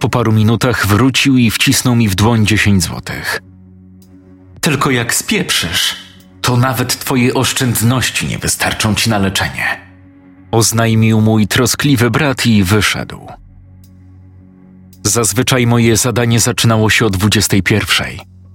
Po 0.05 0.09
paru 0.09 0.33
minutach 0.33 0.87
wrócił 0.87 1.37
i 1.37 1.51
wcisnął 1.51 1.97
mi 1.97 2.09
w 2.09 2.15
dłoń 2.15 2.47
dziesięć 2.47 2.83
złotych. 2.83 3.41
Tylko 4.61 4.91
jak 4.91 5.15
spieprzysz, 5.15 5.97
to 6.41 6.57
nawet 6.57 6.99
twoje 6.99 7.35
oszczędności 7.35 8.27
nie 8.27 8.39
wystarczą 8.39 8.95
ci 8.95 9.11
na 9.11 9.19
leczenie. 9.19 9.81
Oznajmił 10.51 11.21
mój 11.21 11.47
troskliwy 11.47 12.11
brat 12.11 12.47
i 12.47 12.65
wyszedł. 12.65 13.27
Zazwyczaj 15.03 15.67
moje 15.67 15.97
zadanie 15.97 16.41
zaczynało 16.41 16.91
się 16.91 17.07
o 17.07 17.11
21 17.11 18.07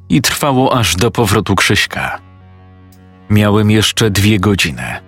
i 0.10 0.22
trwało 0.22 0.78
aż 0.78 0.96
do 0.96 1.12
powrotu 1.12 1.56
Krzyśka. 1.56 2.20
Miałem 3.30 3.72
jeszcze 3.72 4.12
dwie 4.12 4.40
godziny. 4.40 5.00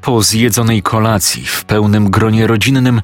Po 0.00 0.22
zjedzonej 0.22 0.82
kolacji 0.82 1.46
w 1.46 1.64
pełnym 1.64 2.10
gronie 2.10 2.46
rodzinnym 2.46 3.02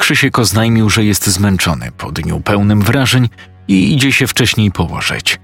Krzysiek 0.00 0.38
oznajmił, 0.38 0.90
że 0.90 1.04
jest 1.04 1.26
zmęczony 1.26 1.92
po 1.96 2.12
dniu 2.12 2.40
pełnym 2.40 2.82
wrażeń 2.82 3.28
i 3.68 3.94
idzie 3.94 4.12
się 4.12 4.26
wcześniej 4.26 4.70
położyć. 4.70 5.40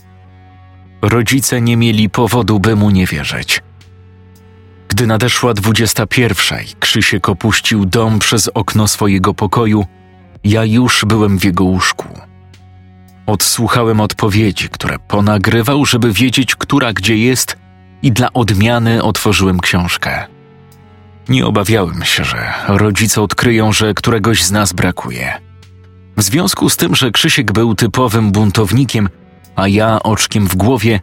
Rodzice 1.02 1.60
nie 1.60 1.76
mieli 1.76 2.10
powodu, 2.10 2.60
by 2.60 2.76
mu 2.76 2.90
nie 2.90 3.06
wierzyć. 3.06 3.62
Gdy 4.88 5.06
nadeszła 5.06 5.54
dwudziesta 5.54 6.06
pierwsza 6.06 6.60
i 6.60 6.66
Krzysiek 6.80 7.28
opuścił 7.28 7.86
dom 7.86 8.18
przez 8.18 8.50
okno 8.54 8.88
swojego 8.88 9.34
pokoju, 9.34 9.86
ja 10.44 10.64
już 10.64 11.04
byłem 11.04 11.38
w 11.38 11.44
jego 11.44 11.64
łóżku. 11.64 12.08
Odsłuchałem 13.26 14.00
odpowiedzi, 14.00 14.68
które 14.68 14.98
ponagrywał, 14.98 15.86
żeby 15.86 16.12
wiedzieć, 16.12 16.56
która 16.56 16.92
gdzie 16.92 17.16
jest, 17.16 17.56
i 18.02 18.12
dla 18.12 18.32
odmiany 18.32 19.02
otworzyłem 19.02 19.60
książkę. 19.60 20.35
Nie 21.28 21.46
obawiałem 21.46 22.04
się, 22.04 22.24
że 22.24 22.52
rodzice 22.68 23.22
odkryją, 23.22 23.72
że 23.72 23.94
któregoś 23.94 24.42
z 24.42 24.50
nas 24.50 24.72
brakuje. 24.72 25.40
W 26.16 26.22
związku 26.22 26.70
z 26.70 26.76
tym, 26.76 26.94
że 26.94 27.10
Krzysiek 27.10 27.52
był 27.52 27.74
typowym 27.74 28.32
buntownikiem, 28.32 29.08
a 29.56 29.68
ja 29.68 30.02
oczkiem 30.02 30.46
w 30.46 30.56
głowie, 30.56 31.00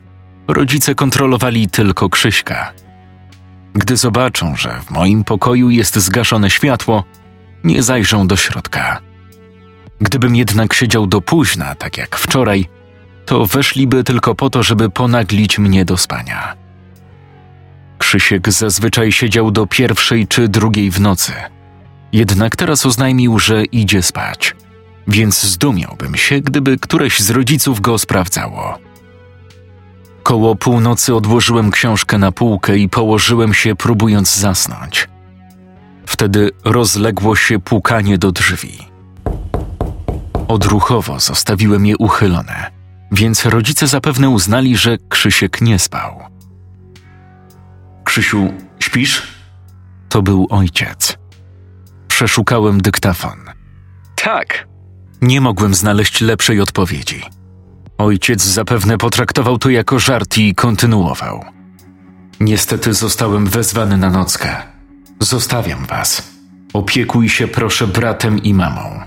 rodzice 0.48 0.96
kontrolowali 0.96 1.70
tylko 1.70 2.10
Krzyśka. 2.10 2.74
Gdy 3.74 3.98
zobaczą, 3.98 4.56
że 4.56 4.82
w 4.86 4.92
moim 4.92 5.24
pokoju 5.24 5.70
jest 5.70 5.96
zgaszone 5.96 6.50
światło, 6.50 7.04
nie 7.64 7.84
zajrzą 7.84 8.28
do 8.28 8.36
środka. 8.36 9.00
Gdybym 10.02 10.36
jednak 10.36 10.74
siedział 10.74 11.08
do 11.08 11.22
późna, 11.22 11.76
tak 11.76 11.98
jak 11.98 12.16
wczoraj, 12.16 12.66
to 13.26 13.46
weszliby 13.46 14.04
tylko 14.04 14.36
po 14.36 14.50
to, 14.50 14.64
żeby 14.64 14.90
ponaglić 14.90 15.60
mnie 15.60 15.86
do 15.86 15.98
spania. 15.98 16.63
Krzysiek 18.04 18.52
zazwyczaj 18.52 19.12
siedział 19.12 19.52
do 19.52 19.68
pierwszej 19.68 20.28
czy 20.28 20.48
drugiej 20.48 20.92
w 20.92 21.02
nocy. 21.02 21.32
Jednak 22.12 22.56
teraz 22.56 22.86
oznajmił, 22.86 23.40
że 23.40 23.66
idzie 23.66 24.02
spać, 24.02 24.56
więc 25.08 25.44
zdumiałbym 25.44 26.16
się, 26.16 26.42
gdyby 26.42 26.78
któreś 26.78 27.20
z 27.20 27.30
rodziców 27.30 27.82
go 27.82 27.98
sprawdzało. 27.98 28.78
Koło 30.24 30.56
północy 30.56 31.16
odłożyłem 31.16 31.72
książkę 31.72 32.18
na 32.18 32.32
półkę 32.32 32.78
i 32.78 32.90
położyłem 32.90 33.54
się, 33.54 33.76
próbując 33.76 34.36
zasnąć. 34.36 35.10
Wtedy 36.06 36.52
rozległo 36.64 37.36
się 37.36 37.60
pukanie 37.60 38.18
do 38.18 38.32
drzwi. 38.32 38.78
Odruchowo 40.48 41.20
zostawiłem 41.20 41.86
je 41.86 41.98
uchylone, 41.98 42.72
więc 43.12 43.46
rodzice 43.46 43.88
zapewne 43.88 44.30
uznali, 44.30 44.78
że 44.78 44.98
Krzysiek 45.10 45.62
nie 45.62 45.80
spał. 45.80 46.33
Krzysiu, 48.14 48.54
śpisz? 48.80 49.22
To 50.10 50.22
był 50.22 50.48
ojciec. 50.50 51.18
Przeszukałem 52.08 52.82
dyktafon. 52.82 53.38
Tak. 54.16 54.68
Nie 55.22 55.42
mogłem 55.42 55.74
znaleźć 55.74 56.22
lepszej 56.22 56.62
odpowiedzi. 56.62 57.24
Ojciec 57.98 58.44
zapewne 58.44 58.98
potraktował 58.98 59.58
to 59.58 59.70
jako 59.70 60.00
żart 60.00 60.38
i 60.38 60.56
kontynuował. 60.56 61.46
Niestety 62.40 62.94
zostałem 62.94 63.46
wezwany 63.46 63.98
na 63.98 64.10
nockę. 64.10 64.56
Zostawiam 65.20 65.86
was. 65.86 66.34
Opiekuj 66.74 67.30
się 67.30 67.48
proszę 67.48 67.88
bratem 67.88 68.44
i 68.44 68.54
mamą. 68.54 69.00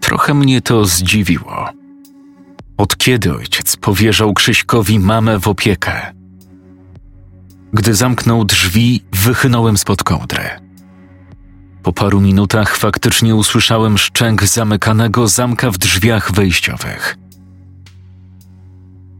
Trochę 0.00 0.34
mnie 0.34 0.60
to 0.62 0.84
zdziwiło. 0.84 1.68
Od 2.76 2.96
kiedy 2.96 3.34
ojciec 3.34 3.76
powierzał 3.76 4.34
Krzyśkowi 4.34 4.98
mamę 4.98 5.38
w 5.38 5.48
opiekę? 5.48 6.17
Gdy 7.72 7.94
zamknął 7.94 8.44
drzwi, 8.44 9.02
wychynąłem 9.12 9.78
spod 9.78 10.04
kołdry. 10.04 10.44
Po 11.82 11.92
paru 11.92 12.20
minutach 12.20 12.76
faktycznie 12.76 13.34
usłyszałem 13.34 13.98
szczęk 13.98 14.44
zamykanego 14.44 15.28
zamka 15.28 15.70
w 15.70 15.78
drzwiach 15.78 16.32
wejściowych. 16.32 17.16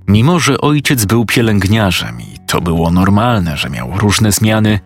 Mimo, 0.08 0.40
że 0.40 0.61
ojciec 0.61 1.04
był 1.04 1.26
pielęgniarzem 1.26 2.20
i 2.20 2.38
to 2.46 2.61
było 2.61 2.90
normalne, 2.90 3.56
że 3.56 3.70
miał 3.70 3.98
różne 3.98 4.32
zmiany, 4.32 4.80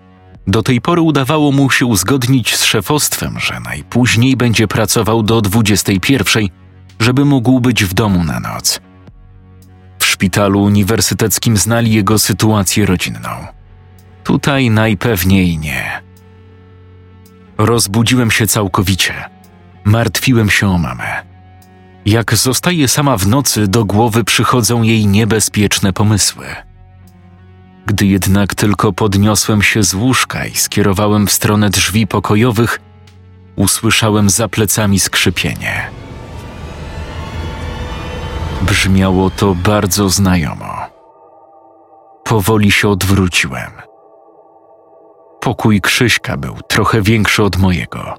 do 0.47 0.63
tej 0.63 0.81
pory 0.81 1.01
udawało 1.01 1.53
mu 1.53 1.71
się 1.71 1.87
uzgodnić 1.87 2.57
z 2.57 2.65
szefostwem, 2.65 3.39
że 3.39 3.61
najpóźniej 3.61 4.37
będzie 4.37 4.69
pracował 4.69 5.23
do 5.23 5.41
21, 5.41 6.49
żeby 7.01 7.25
mógł 7.25 7.61
być 7.61 7.85
w 7.85 7.95
domu 7.95 8.25
na 8.25 8.41
noc. 8.41 8.81
Szpitalu 10.13 10.63
uniwersyteckim 10.63 11.57
znali 11.57 11.93
jego 11.93 12.19
sytuację 12.19 12.87
rodzinną. 12.87 13.29
Tutaj 14.25 14.71
najpewniej 14.71 15.59
nie. 15.59 16.03
Rozbudziłem 17.59 18.31
się 18.31 18.47
całkowicie. 18.47 19.15
Martwiłem 19.85 20.51
się 20.51 20.69
o 20.69 20.79
mamę. 20.79 21.23
Jak 22.07 22.35
zostaje 22.35 22.89
sama 22.89 23.17
w 23.17 23.27
nocy, 23.27 23.69
do 23.69 23.85
głowy 23.85 24.25
przychodzą 24.25 24.83
jej 24.83 25.07
niebezpieczne 25.07 25.93
pomysły. 25.93 26.47
Gdy 27.87 28.07
jednak 28.07 28.55
tylko 28.55 28.93
podniosłem 28.93 29.63
się 29.63 29.83
z 29.83 29.95
łóżka 29.95 30.47
i 30.47 30.55
skierowałem 30.55 31.27
w 31.27 31.33
stronę 31.33 31.71
drzwi 31.71 32.07
pokojowych, 32.07 32.81
usłyszałem 33.57 34.31
za 34.31 34.49
plecami 34.49 35.01
skrzypienie. 35.01 36.02
Brzmiało 38.63 39.31
to 39.31 39.55
bardzo 39.55 40.09
znajomo. 40.09 40.77
Powoli 42.25 42.71
się 42.71 42.89
odwróciłem. 42.89 43.71
Pokój 45.41 45.81
Krzyśka 45.81 46.37
był 46.37 46.55
trochę 46.69 47.03
większy 47.03 47.43
od 47.43 47.57
mojego, 47.57 48.15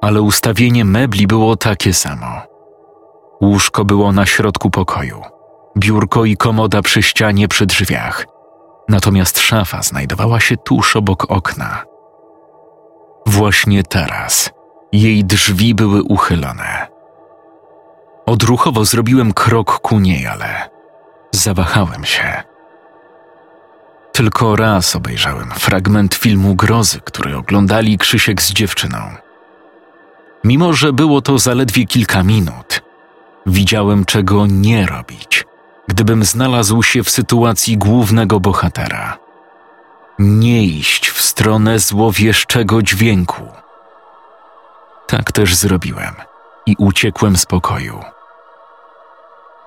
ale 0.00 0.22
ustawienie 0.22 0.84
mebli 0.84 1.26
było 1.26 1.56
takie 1.56 1.94
samo. 1.94 2.42
Łóżko 3.42 3.84
było 3.84 4.12
na 4.12 4.26
środku 4.26 4.70
pokoju, 4.70 5.22
biurko 5.78 6.24
i 6.24 6.36
komoda 6.36 6.82
przy 6.82 7.02
ścianie 7.02 7.48
przy 7.48 7.66
drzwiach, 7.66 8.26
natomiast 8.88 9.38
szafa 9.38 9.82
znajdowała 9.82 10.40
się 10.40 10.56
tuż 10.56 10.96
obok 10.96 11.30
okna. 11.30 11.84
Właśnie 13.26 13.82
teraz 13.82 14.50
jej 14.92 15.24
drzwi 15.24 15.74
były 15.74 16.02
uchylone. 16.02 16.93
Odruchowo 18.26 18.84
zrobiłem 18.84 19.32
krok 19.32 19.78
ku 19.78 20.00
niej, 20.00 20.26
ale 20.26 20.70
zawahałem 21.30 22.04
się. 22.04 22.42
Tylko 24.12 24.56
raz 24.56 24.96
obejrzałem 24.96 25.50
fragment 25.50 26.14
filmu 26.14 26.54
grozy, 26.54 27.00
który 27.00 27.36
oglądali 27.36 27.98
Krzysiek 27.98 28.42
z 28.42 28.52
dziewczyną. 28.52 28.98
Mimo, 30.44 30.72
że 30.72 30.92
było 30.92 31.20
to 31.20 31.38
zaledwie 31.38 31.86
kilka 31.86 32.22
minut, 32.22 32.82
widziałem, 33.46 34.04
czego 34.04 34.46
nie 34.46 34.86
robić, 34.86 35.44
gdybym 35.88 36.24
znalazł 36.24 36.82
się 36.82 37.02
w 37.02 37.10
sytuacji 37.10 37.78
głównego 37.78 38.40
bohatera. 38.40 39.18
Nie 40.18 40.64
iść 40.64 41.10
w 41.10 41.22
stronę 41.22 41.78
złowieszczego 41.78 42.82
dźwięku. 42.82 43.42
Tak 45.06 45.32
też 45.32 45.54
zrobiłem 45.54 46.14
i 46.66 46.74
uciekłem 46.78 47.36
z 47.36 47.46
pokoju. 47.46 48.13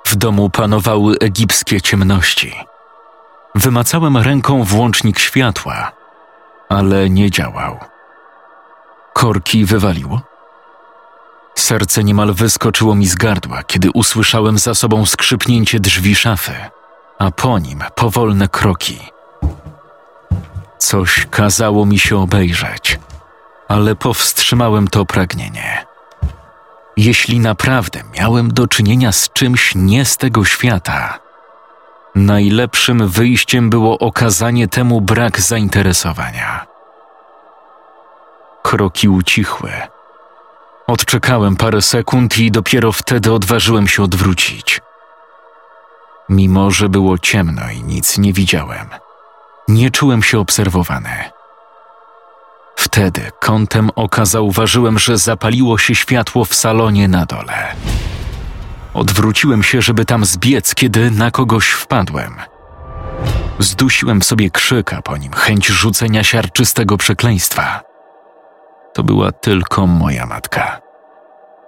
W 0.08 0.15
domu 0.15 0.50
panowały 0.50 1.15
egipskie 1.20 1.82
ciemności. 1.82 2.56
Wymacałem 3.56 4.17
ręką 4.17 4.63
włącznik 4.63 5.20
światła, 5.20 5.91
ale 6.70 7.10
nie 7.10 7.32
działał. 7.32 7.80
Korki 9.13 9.65
wywaliło. 9.65 10.22
Serce 11.56 12.04
niemal 12.04 12.34
wyskoczyło 12.34 12.96
mi 12.96 13.08
z 13.08 13.15
gardła, 13.15 13.63
kiedy 13.63 13.91
usłyszałem 13.91 14.58
za 14.58 14.76
sobą 14.76 15.06
skrzypnięcie 15.06 15.80
drzwi 15.80 16.15
szafy, 16.15 16.56
a 17.20 17.32
po 17.32 17.60
nim 17.60 17.84
powolne 17.96 18.48
kroki. 18.48 19.00
Coś 20.78 21.28
kazało 21.32 21.86
mi 21.86 22.00
się 22.00 22.17
obejrzeć, 22.17 23.00
ale 23.67 23.96
powstrzymałem 23.96 24.88
to 24.88 25.06
pragnienie. 25.06 25.87
Jeśli 26.98 27.40
naprawdę 27.40 28.04
miałem 28.20 28.54
do 28.54 28.68
czynienia 28.68 29.12
z 29.12 29.30
czymś 29.34 29.76
nie 29.76 30.06
z 30.06 30.18
tego 30.18 30.46
świata, 30.46 31.20
najlepszym 32.16 33.08
wyjściem 33.08 33.70
było 33.70 34.00
okazanie 34.00 34.68
temu 34.68 35.02
brak 35.02 35.42
zainteresowania. 35.42 36.66
Kroki 38.64 39.10
ucichły. 39.10 39.72
Odczekałem 40.88 41.56
parę 41.56 41.82
sekund 41.82 42.38
i 42.38 42.52
dopiero 42.52 42.92
wtedy 42.92 43.34
odważyłem 43.34 43.88
się 43.88 44.04
odwrócić. 44.04 44.82
Mimo, 46.30 46.72
że 46.72 46.90
było 46.90 47.18
ciemno 47.18 47.62
i 47.72 47.84
nic 47.84 48.18
nie 48.18 48.34
widziałem, 48.34 48.88
nie 49.68 49.92
czułem 49.92 50.24
się 50.24 50.40
obserwowany. 50.40 51.37
Wtedy 52.88 53.21
kątem 53.39 53.89
oka 53.95 54.26
zauważyłem, 54.26 55.00
że 55.00 55.17
zapaliło 55.17 55.78
się 55.78 55.95
światło 55.95 56.45
w 56.45 56.56
salonie 56.56 57.08
na 57.08 57.26
dole. 57.26 57.76
Odwróciłem 58.93 59.63
się, 59.63 59.82
żeby 59.82 60.06
tam 60.06 60.26
zbiec, 60.26 60.76
kiedy 60.76 61.12
na 61.12 61.32
kogoś 61.32 61.67
wpadłem. 61.67 62.36
Zdusiłem 63.60 64.21
sobie 64.21 64.50
krzyk, 64.50 64.93
a 64.93 65.02
po 65.02 65.17
nim 65.17 65.32
chęć 65.34 65.67
rzucenia 65.67 66.23
siarczystego 66.23 66.97
przekleństwa. 66.97 67.82
To 68.93 69.04
była 69.04 69.32
tylko 69.32 69.88
moja 69.88 70.26
matka. 70.26 70.82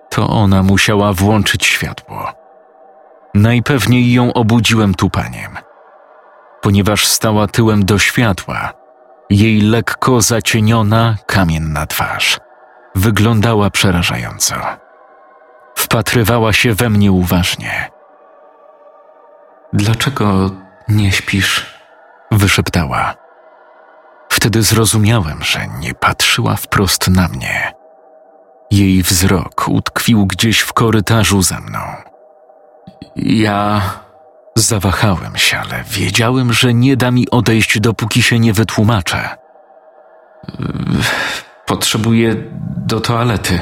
To 0.10 0.28
ona 0.28 0.64
musiała 0.64 1.14
włączyć 1.14 1.66
światło. 1.66 2.32
Najpewniej 3.34 4.14
ją 4.14 4.34
obudziłem 4.34 4.96
tupaniem. 4.96 5.58
Ponieważ 6.62 7.08
stała 7.08 7.48
tyłem 7.48 7.86
do 7.86 8.00
światła, 8.00 8.74
jej 9.30 9.62
lekko 9.62 10.22
zacieniona, 10.22 11.16
kamienna 11.26 11.86
twarz 11.86 12.40
wyglądała 12.96 13.70
przerażająco. 13.70 14.56
Wpatrywała 15.76 16.54
się 16.54 16.74
we 16.74 16.90
mnie 16.90 17.12
uważnie. 17.12 17.92
Dlaczego 19.74 20.52
nie 20.88 21.12
śpisz? 21.12 21.80
wyszeptała. 22.32 23.14
Wtedy 24.30 24.64
zrozumiałem, 24.64 25.44
że 25.44 25.68
nie 25.80 25.94
patrzyła 25.94 26.56
wprost 26.56 27.08
na 27.08 27.28
mnie. 27.28 27.74
Jej 28.72 29.04
wzrok 29.04 29.68
utkwił 29.68 30.26
gdzieś 30.26 30.60
w 30.60 30.74
korytarzu 30.74 31.42
za 31.42 31.60
mną. 31.60 31.80
Ja 33.16 33.82
zawahałem 34.60 35.38
się, 35.38 35.58
ale 35.58 35.84
wiedziałem, 35.84 36.54
że 36.54 36.74
nie 36.74 36.98
da 36.98 37.12
mi 37.12 37.30
odejść, 37.30 37.80
dopóki 37.80 38.22
się 38.22 38.40
nie 38.40 38.54
wytłumaczę. 38.54 39.30
Potrzebuję 41.66 42.36
do 42.78 43.00
toalety. 43.00 43.60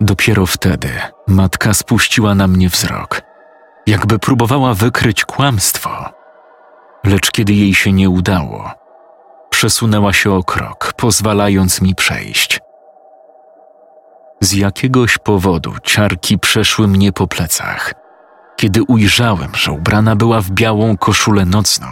Dopiero 0.00 0.46
wtedy 0.46 0.88
matka 1.26 1.74
spuściła 1.74 2.34
na 2.34 2.46
mnie 2.46 2.68
wzrok, 2.68 3.22
jakby 3.86 4.18
próbowała 4.18 4.74
wykryć 4.74 5.24
kłamstwo. 5.24 6.10
Lecz 7.04 7.30
kiedy 7.30 7.52
jej 7.52 7.74
się 7.74 7.92
nie 7.92 8.10
udało, 8.10 8.70
przesunęła 9.50 10.12
się 10.12 10.32
o 10.32 10.42
krok, 10.42 10.92
pozwalając 10.96 11.80
mi 11.82 11.94
przejść. 11.94 12.60
Z 14.40 14.52
jakiegoś 14.52 15.18
powodu 15.18 15.72
ciarki 15.82 16.38
przeszły 16.38 16.88
mnie 16.88 17.12
po 17.12 17.26
plecach, 17.26 17.94
kiedy 18.62 18.82
ujrzałem, 18.82 19.50
że 19.54 19.72
ubrana 19.72 20.16
była 20.16 20.40
w 20.40 20.50
białą 20.50 20.96
koszulę 20.96 21.44
nocną, 21.44 21.86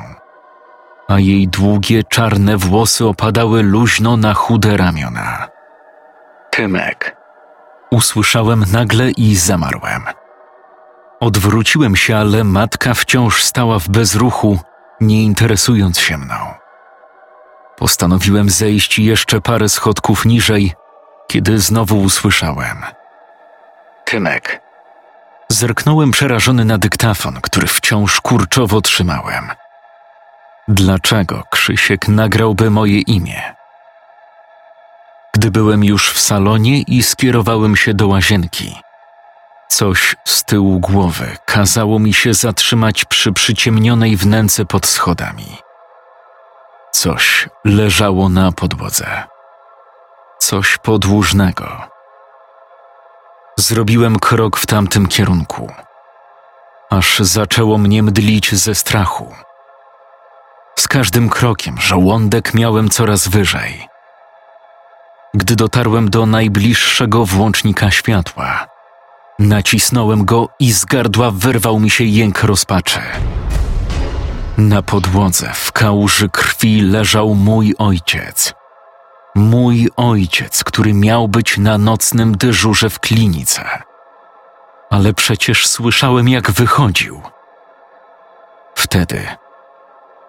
a 1.09 1.19
jej 1.19 1.49
długie 1.49 2.05
czarne 2.05 2.57
włosy 2.57 3.07
opadały 3.07 3.63
luźno 3.63 4.17
na 4.17 4.35
chude 4.35 4.77
ramiona. 4.77 5.49
Tymek. 6.51 7.17
Usłyszałem 7.91 8.65
nagle 8.73 9.11
i 9.11 9.37
zamarłem. 9.37 10.03
Odwróciłem 11.21 11.97
się, 11.97 12.17
ale 12.17 12.45
matka 12.45 12.95
wciąż 12.95 13.45
stała 13.45 13.79
w 13.79 13.89
bezruchu, 13.89 14.59
nie 15.01 15.23
interesując 15.23 15.99
się 15.99 16.19
mną. 16.19 16.35
Postanowiłem 17.77 18.51
zejść 18.51 18.99
jeszcze 18.99 19.41
parę 19.41 19.69
schodków 19.69 20.25
niżej, 20.25 20.73
kiedy 21.27 21.59
znowu 21.59 22.01
usłyszałem. 22.01 22.77
Tymek. 24.05 24.70
Zerknąłem 25.61 26.11
przerażony 26.11 26.65
na 26.65 26.79
dyktafon, 26.79 27.41
który 27.41 27.67
wciąż 27.67 28.21
kurczowo 28.21 28.81
trzymałem. 28.81 29.51
Dlaczego 30.69 31.43
Krzysiek 31.51 32.09
nagrałby 32.09 32.71
moje 32.71 33.01
imię? 33.01 33.55
Gdy 35.35 35.51
byłem 35.51 35.85
już 35.85 36.13
w 36.13 36.21
salonie 36.21 36.83
i 36.83 37.03
skierowałem 37.03 37.77
się 37.77 37.95
do 37.95 38.09
łazienki, 38.09 38.75
coś 39.69 40.17
z 40.25 40.45
tyłu 40.45 40.81
głowy 40.81 41.37
kazało 41.45 41.99
mi 41.99 42.15
się 42.15 42.35
zatrzymać 42.35 43.05
przy 43.05 43.33
przyciemnionej 43.33 44.17
wnęce 44.17 44.65
pod 44.65 44.87
schodami. 44.87 45.57
Coś 46.93 47.49
leżało 47.65 48.29
na 48.29 48.53
podłodze. 48.53 49.23
Coś 50.39 50.79
podłużnego. 50.79 52.00
Zrobiłem 53.61 54.19
krok 54.19 54.57
w 54.57 54.67
tamtym 54.67 55.07
kierunku, 55.07 55.73
aż 56.91 57.19
zaczęło 57.19 57.79
mnie 57.79 58.03
mdlić 58.03 58.55
ze 58.55 58.75
strachu. 58.75 59.35
Z 60.79 60.89
każdym 60.89 61.29
krokiem 61.29 61.81
żołądek 61.81 62.55
miałem 62.55 62.89
coraz 62.91 63.29
wyżej. 63.29 63.89
Gdy 65.35 65.57
dotarłem 65.57 66.11
do 66.11 66.27
najbliższego 66.27 67.25
włącznika 67.25 67.91
światła, 67.91 68.67
nacisnąłem 69.39 70.25
go 70.25 70.49
i 70.59 70.73
z 70.73 70.85
gardła 70.85 71.31
wyrwał 71.31 71.81
mi 71.81 71.91
się 71.91 72.05
jęk 72.05 72.43
rozpaczy. 72.43 73.01
Na 74.59 74.83
podłodze 74.83 75.51
w 75.55 75.73
kałuży 75.73 76.29
krwi 76.29 76.81
leżał 76.81 77.35
mój 77.35 77.75
ojciec. 77.79 78.60
Mój 79.41 79.89
ojciec, 79.97 80.65
który 80.65 80.95
miał 80.95 81.29
być 81.29 81.59
na 81.59 81.79
nocnym 81.79 82.37
dyżurze 82.37 82.91
w 82.91 83.01
klinice. 83.01 83.65
Ale 84.91 85.15
przecież 85.15 85.67
słyszałem, 85.67 86.29
jak 86.29 86.51
wychodził. 86.51 87.23
Wtedy 88.75 89.27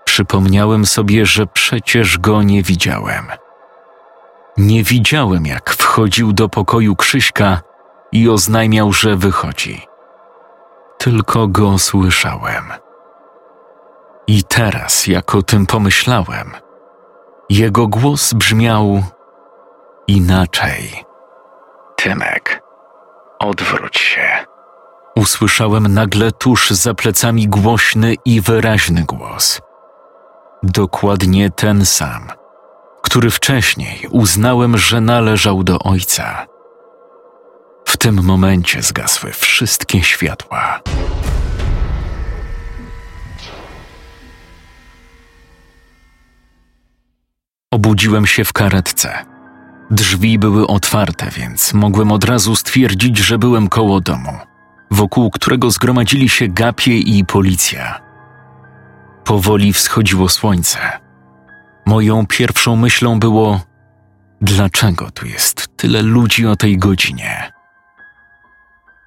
przypomniałem 0.03 0.85
sobie, 0.85 1.25
że 1.25 1.47
przecież 1.47 2.17
go 2.17 2.41
nie 2.41 2.63
widziałem. 2.63 3.25
Nie 4.57 4.83
widziałem, 4.83 5.45
jak 5.45 5.69
wchodził 5.69 6.33
do 6.33 6.49
pokoju 6.49 6.95
Krzyśka 6.95 7.61
i 8.11 8.29
oznajmiał, 8.29 8.93
że 8.93 9.15
wychodzi. 9.15 9.87
Tylko 10.97 11.47
go 11.47 11.79
słyszałem. 11.79 12.63
I 14.27 14.43
teraz, 14.43 15.07
jak 15.07 15.35
o 15.35 15.41
tym 15.41 15.65
pomyślałem, 15.65 16.51
jego 17.51 17.87
głos 17.87 18.33
brzmiał 18.33 19.03
inaczej. 20.07 21.05
Tymek, 21.95 22.61
odwróć 23.39 23.97
się. 23.97 24.45
Usłyszałem 25.15 25.93
nagle 25.93 26.31
tuż 26.31 26.69
za 26.69 26.93
plecami 26.93 27.47
głośny 27.47 28.15
i 28.25 28.41
wyraźny 28.41 29.03
głos. 29.03 29.61
Dokładnie 30.63 31.49
ten 31.49 31.85
sam, 31.85 32.27
który 33.01 33.29
wcześniej 33.29 34.07
uznałem, 34.09 34.77
że 34.77 35.01
należał 35.01 35.63
do 35.63 35.79
ojca. 35.79 36.45
W 37.85 37.97
tym 37.97 38.23
momencie 38.23 38.81
zgasły 38.81 39.31
wszystkie 39.31 40.03
światła. 40.03 40.79
Obudziłem 47.73 48.27
się 48.27 48.45
w 48.45 48.53
karetce. 48.53 49.25
Drzwi 49.91 50.39
były 50.39 50.67
otwarte, 50.67 51.29
więc 51.29 51.73
mogłem 51.73 52.11
od 52.11 52.23
razu 52.23 52.55
stwierdzić, 52.55 53.17
że 53.17 53.37
byłem 53.37 53.69
koło 53.69 54.01
domu, 54.01 54.37
wokół 54.91 55.31
którego 55.31 55.71
zgromadzili 55.71 56.29
się 56.29 56.47
gapie 56.47 56.97
i 56.97 57.25
policja. 57.25 58.01
Powoli 59.23 59.73
wschodziło 59.73 60.29
słońce. 60.29 60.79
Moją 61.85 62.27
pierwszą 62.27 62.75
myślą 62.75 63.19
było: 63.19 63.61
dlaczego 64.41 65.11
tu 65.11 65.27
jest 65.27 65.67
tyle 65.77 66.01
ludzi 66.01 66.47
o 66.47 66.55
tej 66.55 66.77
godzinie? 66.77 67.51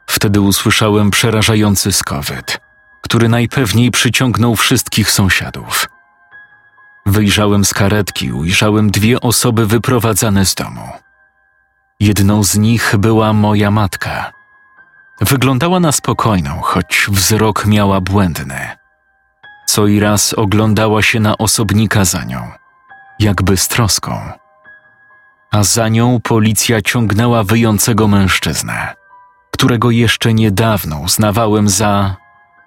Wtedy 0.07 0.41
usłyszałem 0.41 1.11
przerażający 1.11 1.93
skowyt, 1.93 2.61
który 3.03 3.29
najpewniej 3.29 3.91
przyciągnął 3.91 4.57
wszystkich 4.57 5.11
sąsiadów. 5.11 5.94
Wyjrzałem 7.07 7.65
z 7.65 7.75
karetki, 7.75 8.33
ujrzałem 8.33 8.91
dwie 8.91 9.21
osoby 9.21 9.67
wyprowadzane 9.67 10.45
z 10.47 10.55
domu. 10.55 10.89
Jedną 12.01 12.45
z 12.45 12.57
nich 12.57 12.95
była 12.99 13.33
moja 13.33 13.71
matka. 13.71 14.33
Wyglądała 15.21 15.81
na 15.81 15.93
spokojną, 15.93 16.61
choć 16.61 17.07
wzrok 17.11 17.67
miała 17.67 18.01
błędny. 18.01 18.69
Co 19.67 19.87
i 19.87 20.01
raz 20.01 20.35
oglądała 20.35 21.03
się 21.03 21.21
na 21.21 21.39
osobnika 21.39 22.05
za 22.05 22.25
nią, 22.25 22.51
jakby 23.19 23.57
z 23.57 23.69
troską. 23.69 24.33
A 25.51 25.63
za 25.63 25.89
nią 25.89 26.21
policja 26.21 26.83
ciągnęła 26.83 27.45
wyjącego 27.45 28.09
mężczyznę, 28.09 28.95
którego 29.51 29.91
jeszcze 29.91 30.35
niedawno 30.35 30.99
uznawałem 30.99 31.69
za 31.69 32.17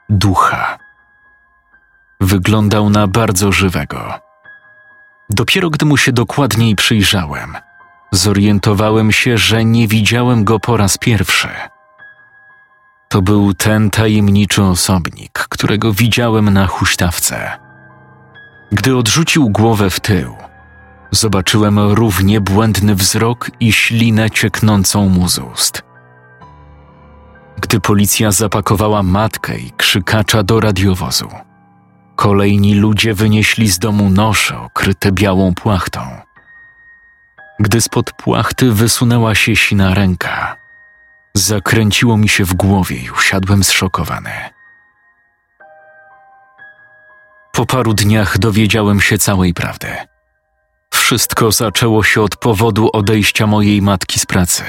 ducha. 0.10 0.78
Wyglądał 2.22 2.90
na 2.90 3.08
bardzo 3.08 3.52
żywego 3.52 4.27
Dopiero 5.30 5.70
gdy 5.70 5.86
mu 5.86 5.98
się 5.98 6.12
dokładniej 6.12 6.76
przyjrzałem, 6.76 7.56
zorientowałem 8.12 9.12
się, 9.12 9.38
że 9.38 9.66
nie 9.66 9.88
widziałem 9.88 10.44
go 10.44 10.60
po 10.60 10.78
raz 10.78 10.98
pierwszy. 10.98 11.50
To 13.10 13.22
był 13.22 13.54
ten 13.54 13.90
tajemniczy 13.90 14.64
osobnik, 14.64 15.32
którego 15.50 15.94
widziałem 15.94 16.50
na 16.50 16.68
huśtawce. 16.68 17.52
Gdy 18.72 18.96
odrzucił 18.98 19.50
głowę 19.50 19.90
w 19.90 20.00
tył, 20.00 20.36
zobaczyłem 21.12 21.80
równie 21.80 22.42
błędny 22.42 22.96
wzrok 22.96 23.52
i 23.60 23.74
ślinę 23.74 24.32
cieknącą 24.32 25.10
mu 25.10 25.30
z 25.30 25.40
ust. 25.40 25.84
Gdy 27.62 27.80
policja 27.80 28.32
zapakowała 28.32 29.04
matkę 29.04 29.58
i 29.58 29.72
krzykacza 29.72 30.44
do 30.44 30.60
radiowozu, 30.60 31.30
Kolejni 32.18 32.76
ludzie 32.76 33.14
wynieśli 33.14 33.70
z 33.70 33.80
domu 33.80 34.10
nosze 34.10 34.60
okryte 34.60 35.12
białą 35.12 35.54
płachtą. 35.54 36.22
Gdy 37.60 37.82
spod 37.82 38.12
płachty 38.12 38.72
wysunęła 38.72 39.36
się 39.36 39.56
sina 39.56 39.94
ręka, 39.94 40.58
zakręciło 41.34 42.18
mi 42.18 42.30
się 42.30 42.46
w 42.46 42.54
głowie 42.54 42.98
i 42.98 43.12
usiadłem 43.12 43.64
zszokowany. 43.64 44.32
Po 47.52 47.66
paru 47.66 47.94
dniach 47.94 48.38
dowiedziałem 48.38 49.02
się 49.02 49.18
całej 49.18 49.54
prawdy. 49.54 49.88
Wszystko 50.94 51.52
zaczęło 51.52 52.04
się 52.04 52.22
od 52.22 52.36
powodu 52.36 52.90
odejścia 52.94 53.48
mojej 53.48 53.82
matki 53.82 54.20
z 54.20 54.26
pracy. 54.26 54.64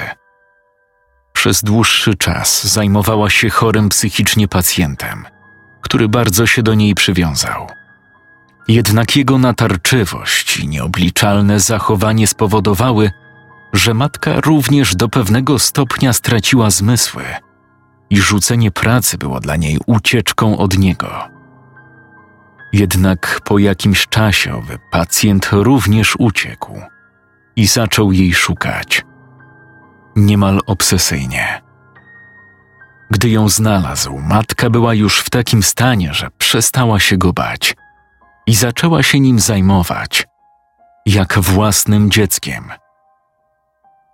Przez 1.32 1.62
dłuższy 1.62 2.14
czas 2.14 2.66
zajmowała 2.66 3.30
się 3.30 3.50
chorym 3.50 3.88
psychicznie 3.88 4.48
pacjentem– 4.48 5.26
który 5.80 6.08
bardzo 6.08 6.46
się 6.46 6.62
do 6.62 6.74
niej 6.74 6.94
przywiązał. 6.94 7.66
Jednak 8.68 9.16
jego 9.16 9.38
natarczywość 9.38 10.56
i 10.56 10.68
nieobliczalne 10.68 11.60
zachowanie 11.60 12.26
spowodowały, 12.26 13.10
że 13.72 13.94
matka 13.94 14.40
również 14.40 14.96
do 14.96 15.08
pewnego 15.08 15.58
stopnia 15.58 16.12
straciła 16.12 16.70
zmysły 16.70 17.24
i 18.10 18.20
rzucenie 18.20 18.70
pracy 18.70 19.18
było 19.18 19.40
dla 19.40 19.56
niej 19.56 19.78
ucieczką 19.86 20.58
od 20.58 20.78
niego. 20.78 21.10
Jednak 22.72 23.40
po 23.44 23.58
jakimś 23.58 24.06
czasie 24.06 24.54
owy 24.54 24.78
pacjent 24.90 25.48
również 25.52 26.16
uciekł 26.18 26.80
i 27.56 27.66
zaczął 27.66 28.12
jej 28.12 28.34
szukać. 28.34 29.04
Niemal 30.16 30.60
obsesyjnie. 30.66 31.67
Gdy 33.10 33.28
ją 33.30 33.48
znalazł, 33.48 34.18
matka 34.18 34.70
była 34.70 34.94
już 34.94 35.20
w 35.20 35.30
takim 35.30 35.62
stanie, 35.62 36.14
że 36.14 36.30
przestała 36.38 37.00
się 37.00 37.16
go 37.16 37.32
bać 37.32 37.74
i 38.46 38.54
zaczęła 38.54 39.02
się 39.02 39.20
nim 39.20 39.40
zajmować, 39.40 40.26
jak 41.06 41.38
własnym 41.38 42.10
dzieckiem. 42.10 42.72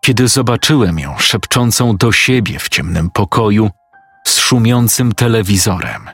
Kiedy 0.00 0.28
zobaczyłem 0.28 0.98
ją 0.98 1.18
szepczącą 1.18 1.96
do 1.96 2.12
siebie 2.12 2.58
w 2.58 2.68
ciemnym 2.68 3.10
pokoju 3.10 3.70
z 4.26 4.38
szumiącym 4.38 5.12
telewizorem, 5.12 6.10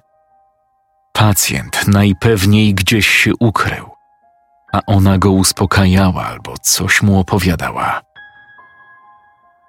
pacjent 1.12 1.88
najpewniej 1.88 2.74
gdzieś 2.74 3.08
się 3.08 3.32
ukrył, 3.40 3.90
a 4.72 4.80
ona 4.86 5.18
go 5.18 5.30
uspokajała 5.30 6.26
albo 6.26 6.58
coś 6.58 7.02
mu 7.02 7.20
opowiadała. 7.20 8.02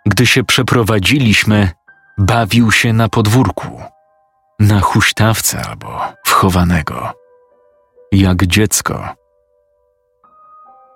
Gdy 0.06 0.26
się 0.26 0.44
przeprowadziliśmy, 0.44 1.70
bawił 2.22 2.72
się 2.72 2.94
na 2.94 3.10
podwórku, 3.10 3.82
na 4.60 4.80
huśtawce 4.80 5.66
albo 5.66 6.00
wchowanego, 6.26 7.14
jak 8.12 8.46
dziecko. 8.46 9.10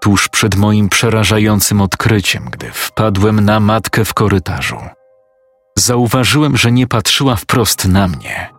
Tuż 0.02 0.30
przed 0.30 0.56
moim 0.56 0.90
przerażającym 0.90 1.82
odkryciem, 1.82 2.50
gdy 2.52 2.72
wpadłem 2.72 3.40
na 3.40 3.60
matkę 3.60 4.06
w 4.06 4.14
korytarzu, 4.14 4.78
zauważyłem, 5.78 6.58
że 6.58 6.72
nie 6.72 6.88
patrzyła 6.88 7.36
wprost 7.36 7.88
na 7.88 8.08
mnie. 8.08 8.50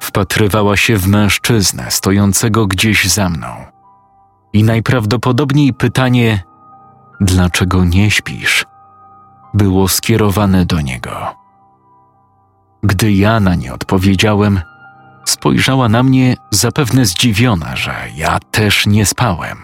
Wpatrywała 0.00 0.76
się 0.76 0.96
w 0.96 1.06
mężczyznę 1.06 1.90
stojącego 1.90 2.66
gdzieś 2.66 3.04
za 3.08 3.28
mną. 3.28 3.64
I 4.52 4.62
najprawdopodobniej 4.62 5.72
pytanie: 5.72 6.42
Dlaczego 7.20 7.84
nie 7.84 8.10
śpisz? 8.10 8.66
Było 9.54 9.88
skierowane 9.88 10.64
do 10.64 10.80
niego. 10.80 11.36
Gdy 12.82 13.12
ja 13.12 13.40
na 13.40 13.54
nie 13.54 13.74
odpowiedziałem, 13.74 14.60
spojrzała 15.24 15.88
na 15.88 16.02
mnie 16.02 16.36
zapewne 16.50 17.06
zdziwiona, 17.06 17.76
że 17.76 17.94
ja 18.16 18.38
też 18.50 18.86
nie 18.86 19.06
spałem. 19.06 19.58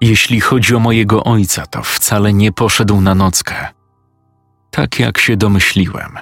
Jeśli 0.00 0.40
chodzi 0.40 0.74
o 0.74 0.78
mojego 0.78 1.24
ojca, 1.24 1.66
to 1.66 1.82
wcale 1.82 2.32
nie 2.32 2.52
poszedł 2.52 3.00
na 3.00 3.14
nockę. 3.14 3.54
Tak 4.70 4.98
jak 4.98 5.18
się 5.18 5.36
domyśliłem. 5.36 6.18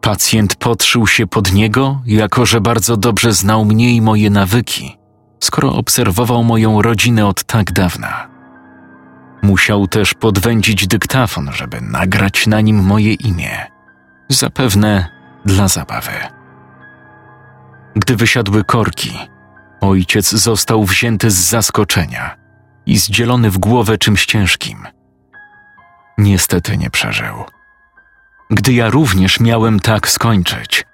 Pacjent 0.00 0.56
podszył 0.56 1.06
się 1.06 1.26
pod 1.26 1.52
niego, 1.52 2.00
jako 2.06 2.46
że 2.46 2.60
bardzo 2.60 2.96
dobrze 2.96 3.32
znał 3.32 3.64
mnie 3.64 3.94
i 3.94 4.02
moje 4.02 4.30
nawyki, 4.30 4.96
skoro 5.40 5.72
obserwował 5.72 6.44
moją 6.44 6.82
rodzinę 6.82 7.26
od 7.26 7.44
tak 7.44 7.72
dawna. 7.72 8.33
Musiał 9.44 9.86
też 9.86 10.14
podwędzić 10.14 10.86
dyktafon, 10.86 11.50
żeby 11.52 11.80
nagrać 11.80 12.46
na 12.46 12.60
nim 12.60 12.84
moje 12.84 13.14
imię. 13.14 13.66
Zapewne 14.28 15.08
dla 15.44 15.68
zabawy. 15.68 16.12
Gdy 17.96 18.16
wysiadły 18.16 18.64
korki, 18.64 19.18
Ojciec 19.80 20.30
został 20.30 20.84
wzięty 20.84 21.30
z 21.30 21.34
zaskoczenia 21.34 22.36
i 22.86 22.98
zdzielony 22.98 23.50
w 23.50 23.58
głowę 23.58 23.98
czymś 23.98 24.26
ciężkim. 24.26 24.86
Niestety 26.18 26.78
nie 26.78 26.90
przeżył. 26.90 27.44
Gdy 28.50 28.72
ja 28.72 28.90
również 28.90 29.40
miałem 29.40 29.80
tak 29.80 30.08
skończyć, 30.08 30.84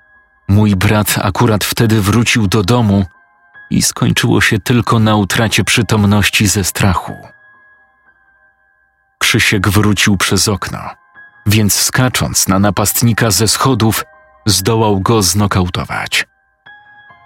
mój 0.48 0.76
brat 0.76 1.14
akurat 1.22 1.64
wtedy 1.64 2.00
wrócił 2.00 2.46
do 2.46 2.62
domu 2.62 3.04
i 3.70 3.82
skończyło 3.82 4.40
się 4.40 4.58
tylko 4.58 4.98
na 4.98 5.16
utracie 5.16 5.64
przytomności 5.64 6.46
ze 6.46 6.64
strachu. 6.64 7.16
Krzysiek 9.30 9.68
wrócił 9.68 10.16
przez 10.16 10.48
okno, 10.48 10.78
więc 11.46 11.74
skacząc 11.74 12.48
na 12.48 12.58
napastnika 12.58 13.30
ze 13.30 13.48
schodów, 13.48 14.04
zdołał 14.46 15.00
go 15.00 15.22
znokautować. 15.22 16.26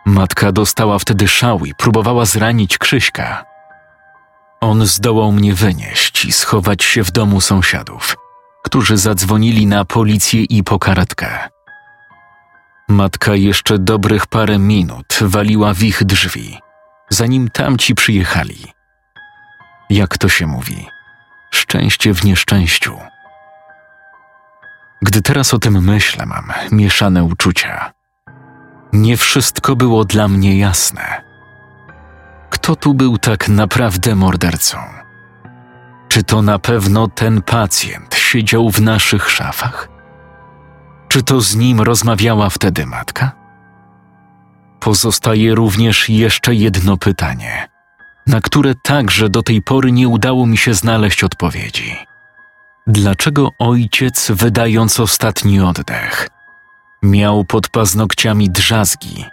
Matka 0.06 0.52
dostała 0.52 0.98
wtedy 0.98 1.28
szał 1.28 1.64
i 1.64 1.74
próbowała 1.74 2.24
zranić 2.24 2.78
Krzyśka. 2.78 3.44
On 4.60 4.86
zdołał 4.86 5.32
mnie 5.32 5.54
wynieść 5.54 6.24
i 6.24 6.32
schować 6.32 6.84
się 6.84 7.04
w 7.04 7.10
domu 7.10 7.40
sąsiadów, 7.40 8.16
którzy 8.64 8.96
zadzwonili 8.96 9.66
na 9.66 9.84
policję 9.84 10.44
i 10.44 10.64
po 10.64 10.78
karetkę. 10.78 11.48
Matka 12.88 13.34
jeszcze 13.34 13.78
dobrych 13.78 14.26
parę 14.26 14.58
minut 14.58 15.18
waliła 15.20 15.74
w 15.74 15.82
ich 15.82 16.04
drzwi, 16.04 16.58
zanim 17.10 17.50
tamci 17.50 17.94
przyjechali. 17.94 18.72
Jak 19.90 20.18
to 20.18 20.28
się 20.28 20.46
mówi? 20.46 20.93
Szczęście 21.54 22.14
w 22.14 22.24
nieszczęściu. 22.24 22.98
Gdy 25.02 25.22
teraz 25.22 25.54
o 25.54 25.58
tym 25.58 25.84
myślę, 25.84 26.26
mam 26.26 26.52
mieszane 26.72 27.24
uczucia. 27.24 27.92
Nie 28.92 29.16
wszystko 29.16 29.76
było 29.76 30.04
dla 30.04 30.28
mnie 30.28 30.58
jasne. 30.58 31.22
Kto 32.50 32.76
tu 32.76 32.94
był 32.94 33.18
tak 33.18 33.48
naprawdę 33.48 34.14
mordercą? 34.14 34.78
Czy 36.08 36.22
to 36.22 36.42
na 36.42 36.58
pewno 36.58 37.08
ten 37.08 37.42
pacjent 37.42 38.14
siedział 38.14 38.70
w 38.70 38.80
naszych 38.80 39.30
szafach? 39.30 39.88
Czy 41.08 41.22
to 41.22 41.40
z 41.40 41.56
nim 41.56 41.80
rozmawiała 41.80 42.50
wtedy 42.50 42.86
matka? 42.86 43.32
Pozostaje 44.80 45.54
również 45.54 46.08
jeszcze 46.08 46.54
jedno 46.54 46.96
pytanie, 46.96 47.68
na 48.26 48.40
które 48.40 48.74
także 48.74 49.28
do 49.28 49.42
tej 49.42 49.62
pory 49.62 49.92
nie 49.92 50.08
udało 50.08 50.46
mi 50.46 50.56
się 50.56 50.74
znaleźć 50.74 51.24
odpowiedzi. 51.24 51.96
Dlaczego 52.86 53.48
ojciec, 53.58 54.30
wydając 54.30 55.00
ostatni 55.00 55.60
oddech, 55.60 56.28
miał 57.02 57.44
pod 57.44 57.68
paznokciami 57.68 58.50
drzazgi 58.50 59.24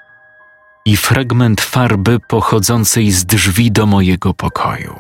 i 0.86 0.98
fragment 0.98 1.62
farby 1.62 2.20
pochodzącej 2.20 3.12
z 3.12 3.26
drzwi 3.26 3.72
do 3.72 3.86
mojego 3.86 4.34
pokoju? 4.34 4.96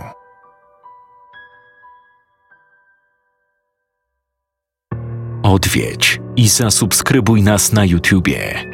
Odwiedź 5.43 6.19
i 6.36 6.49
zasubskrybuj 6.49 7.43
nas 7.43 7.73
na 7.73 7.86
YouTubie. 7.86 8.65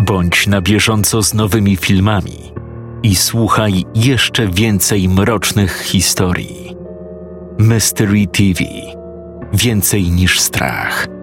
Bądź 0.00 0.46
na 0.46 0.60
bieżąco 0.60 1.22
z 1.22 1.34
nowymi 1.34 1.76
filmami 1.76 2.59
i 3.02 3.16
słuchaj 3.16 3.84
jeszcze 3.94 4.46
więcej 4.46 5.08
mrocznych 5.08 5.82
historii. 5.82 6.76
Mystery 7.58 8.26
TV 8.26 8.64
Więcej 9.52 10.10
niż 10.10 10.40
strach. 10.40 11.19